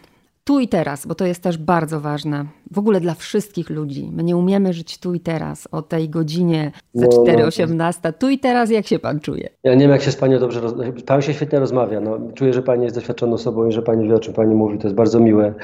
tu 0.44 0.60
i 0.60 0.68
teraz, 0.68 1.06
bo 1.06 1.14
to 1.14 1.26
jest 1.26 1.42
też 1.42 1.58
bardzo 1.58 2.00
ważne. 2.00 2.44
W 2.70 2.78
ogóle 2.78 3.00
dla 3.00 3.14
wszystkich 3.14 3.70
ludzi. 3.70 4.10
My 4.12 4.22
nie 4.24 4.36
umiemy 4.36 4.72
żyć 4.72 4.98
tu 4.98 5.14
i 5.14 5.20
teraz, 5.20 5.68
o 5.72 5.82
tej 5.82 6.08
godzinie 6.08 6.72
za 6.94 7.06
no, 7.06 7.24
4.18. 7.24 7.98
No. 8.04 8.12
Tu 8.12 8.28
i 8.28 8.38
teraz, 8.38 8.70
jak 8.70 8.86
się 8.86 8.98
pan 8.98 9.20
czuje? 9.20 9.48
Ja 9.64 9.74
nie 9.74 9.80
wiem, 9.80 9.90
jak 9.90 10.02
się 10.02 10.10
z 10.10 10.16
panią 10.16 10.38
dobrze 10.38 10.60
rozmawia. 10.60 10.92
Pan 11.06 11.22
się 11.22 11.34
świetnie 11.34 11.58
rozmawia. 11.58 12.00
No, 12.00 12.18
czuję, 12.34 12.52
że 12.52 12.62
pani 12.62 12.84
jest 12.84 12.96
doświadczoną 12.96 13.32
osobą 13.32 13.68
i 13.68 13.72
że 13.72 13.82
pani 13.82 14.08
wie, 14.08 14.14
o 14.14 14.18
czym 14.18 14.34
pani 14.34 14.54
mówi. 14.54 14.78
To 14.78 14.86
jest 14.86 14.96
bardzo 14.96 15.20
miłe. 15.20 15.54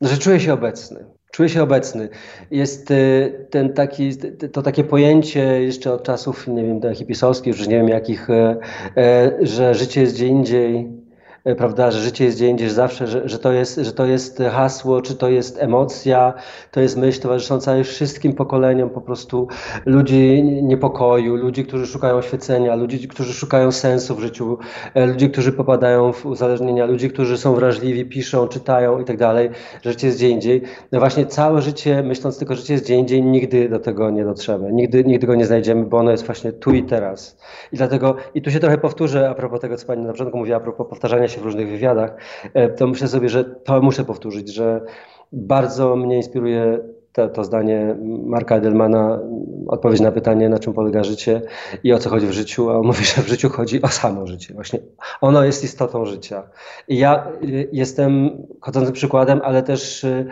Że 0.00 0.18
czuję 0.18 0.40
się 0.40 0.52
obecny. 0.52 1.04
Czuję 1.32 1.48
się 1.48 1.62
obecny. 1.62 2.08
Jest 2.50 2.90
y, 2.90 3.46
ten 3.50 3.72
taki, 3.72 4.10
to 4.52 4.62
takie 4.62 4.84
pojęcie 4.84 5.62
jeszcze 5.62 5.92
od 5.92 6.02
czasów, 6.02 6.48
nie 6.48 6.64
wiem, 6.64 6.94
hipisowskich, 6.94 7.58
już 7.58 7.68
nie 7.68 7.76
wiem 7.76 7.88
jakich, 7.88 8.30
e, 8.30 8.56
e, 8.96 9.32
że 9.40 9.74
życie 9.74 10.00
jest 10.00 10.14
gdzie 10.14 10.26
indziej, 10.26 10.88
prawda, 11.54 11.90
że 11.90 12.00
życie 12.00 12.24
jest 12.24 12.36
gdzie 12.36 12.48
indziej, 12.48 12.70
zawsze, 12.70 13.06
że, 13.06 13.28
że, 13.28 13.38
to 13.38 13.52
jest, 13.52 13.76
że 13.76 13.92
to 13.92 14.06
jest 14.06 14.42
hasło, 14.52 15.02
czy 15.02 15.14
to 15.14 15.28
jest 15.28 15.58
emocja, 15.62 16.34
to 16.70 16.80
jest 16.80 16.96
myśl 16.96 17.20
towarzysząca 17.20 17.82
wszystkim 17.84 18.32
pokoleniom 18.32 18.90
po 18.90 19.00
prostu 19.00 19.48
ludzi 19.86 20.42
niepokoju, 20.62 21.36
ludzi, 21.36 21.64
którzy 21.64 21.86
szukają 21.86 22.16
oświecenia, 22.16 22.74
ludzi, 22.74 23.08
którzy 23.08 23.32
szukają 23.32 23.72
sensu 23.72 24.14
w 24.14 24.20
życiu, 24.20 24.58
e, 24.94 25.06
ludzi, 25.06 25.30
którzy 25.30 25.52
popadają 25.52 26.12
w 26.12 26.26
uzależnienia, 26.26 26.86
ludzi, 26.86 27.10
którzy 27.10 27.38
są 27.38 27.54
wrażliwi, 27.54 28.04
piszą, 28.04 28.48
czytają 28.48 29.00
i 29.00 29.04
tak 29.04 29.16
dalej, 29.16 29.50
że 29.82 29.90
życie 29.90 30.06
jest 30.06 30.18
gdzie 30.18 30.28
indziej. 30.28 30.62
No 30.92 30.98
właśnie 30.98 31.26
całe 31.26 31.62
życie, 31.62 32.02
myśląc 32.02 32.38
tylko, 32.38 32.54
że 32.54 32.60
życie 32.60 32.74
jest 32.74 32.84
gdzie 32.84 32.96
indziej, 32.96 33.22
nigdy 33.22 33.68
do 33.68 33.78
tego 33.78 34.10
nie 34.10 34.24
dotrzemy, 34.24 34.72
nigdy, 34.72 35.04
nigdy 35.04 35.26
go 35.26 35.34
nie 35.34 35.46
znajdziemy, 35.46 35.84
bo 35.84 35.98
ono 35.98 36.10
jest 36.10 36.26
właśnie 36.26 36.52
tu 36.52 36.74
i 36.74 36.82
teraz. 36.82 37.38
I 37.72 37.76
dlatego, 37.76 38.16
i 38.34 38.42
tu 38.42 38.50
się 38.50 38.60
trochę 38.60 38.78
powtórzę 38.78 39.30
a 39.30 39.34
propos 39.34 39.60
tego, 39.60 39.76
co 39.76 39.86
Pani 39.86 40.02
na 40.02 40.12
początku 40.12 40.38
mówiła, 40.38 40.56
a 40.56 40.60
propos 40.60 40.86
powtarzania 40.88 41.28
się 41.28 41.35
się 41.36 41.40
w 41.40 41.44
różnych 41.44 41.68
wywiadach, 41.68 42.16
e, 42.54 42.68
to 42.68 42.86
myślę 42.86 43.08
sobie, 43.08 43.28
że 43.28 43.44
to 43.44 43.82
muszę 43.82 44.04
powtórzyć, 44.04 44.54
że 44.54 44.80
bardzo 45.32 45.96
mnie 45.96 46.16
inspiruje 46.16 46.78
to, 47.16 47.28
to 47.28 47.44
zdanie 47.44 47.96
Marka 48.02 48.56
Edelmana, 48.56 49.20
odpowiedź 49.68 50.00
na 50.00 50.12
pytanie, 50.12 50.48
na 50.48 50.58
czym 50.58 50.72
polega 50.72 51.04
życie 51.04 51.42
i 51.84 51.92
o 51.92 51.98
co 51.98 52.10
chodzi 52.10 52.26
w 52.26 52.32
życiu, 52.32 52.70
a 52.70 52.78
on 52.78 52.86
mówi, 52.86 53.04
że 53.04 53.22
w 53.22 53.28
życiu 53.28 53.48
chodzi 53.48 53.82
o 53.82 53.88
samo 53.88 54.26
życie. 54.26 54.54
Właśnie 54.54 54.78
ono 55.20 55.44
jest 55.44 55.64
istotą 55.64 56.04
życia. 56.04 56.42
I 56.88 56.98
ja 56.98 57.26
y, 57.42 57.68
jestem 57.72 58.30
chodzącym 58.60 58.92
przykładem, 58.92 59.40
ale 59.44 59.62
też 59.62 60.04
y, 60.04 60.26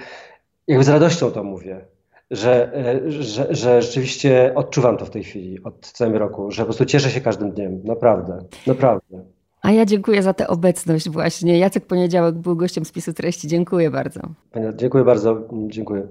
jakby 0.66 0.84
z 0.84 0.88
radością 0.88 1.30
to 1.30 1.44
mówię. 1.44 1.86
Że, 2.30 2.72
że, 3.06 3.46
że 3.50 3.82
rzeczywiście 3.82 4.52
odczuwam 4.54 4.96
to 4.96 5.06
w 5.06 5.10
tej 5.10 5.24
chwili, 5.24 5.62
od 5.64 5.80
całego 5.80 6.18
roku, 6.18 6.50
że 6.50 6.62
po 6.62 6.64
prostu 6.64 6.84
cieszę 6.84 7.10
się 7.10 7.20
każdym 7.20 7.50
dniem. 7.50 7.80
Naprawdę, 7.84 8.44
naprawdę. 8.66 9.33
A 9.64 9.72
ja 9.72 9.84
dziękuję 9.86 10.22
za 10.22 10.34
tę 10.34 10.48
obecność 10.48 11.08
właśnie. 11.08 11.58
Jacek 11.58 11.86
Poniedziałek 11.86 12.34
był 12.34 12.56
gościem 12.56 12.84
spisu 12.84 13.12
treści. 13.12 13.48
Dziękuję 13.48 13.90
bardzo. 13.90 14.20
Dziękuję 14.76 15.04
bardzo. 15.04 15.48
Dziękuję. 15.52 16.06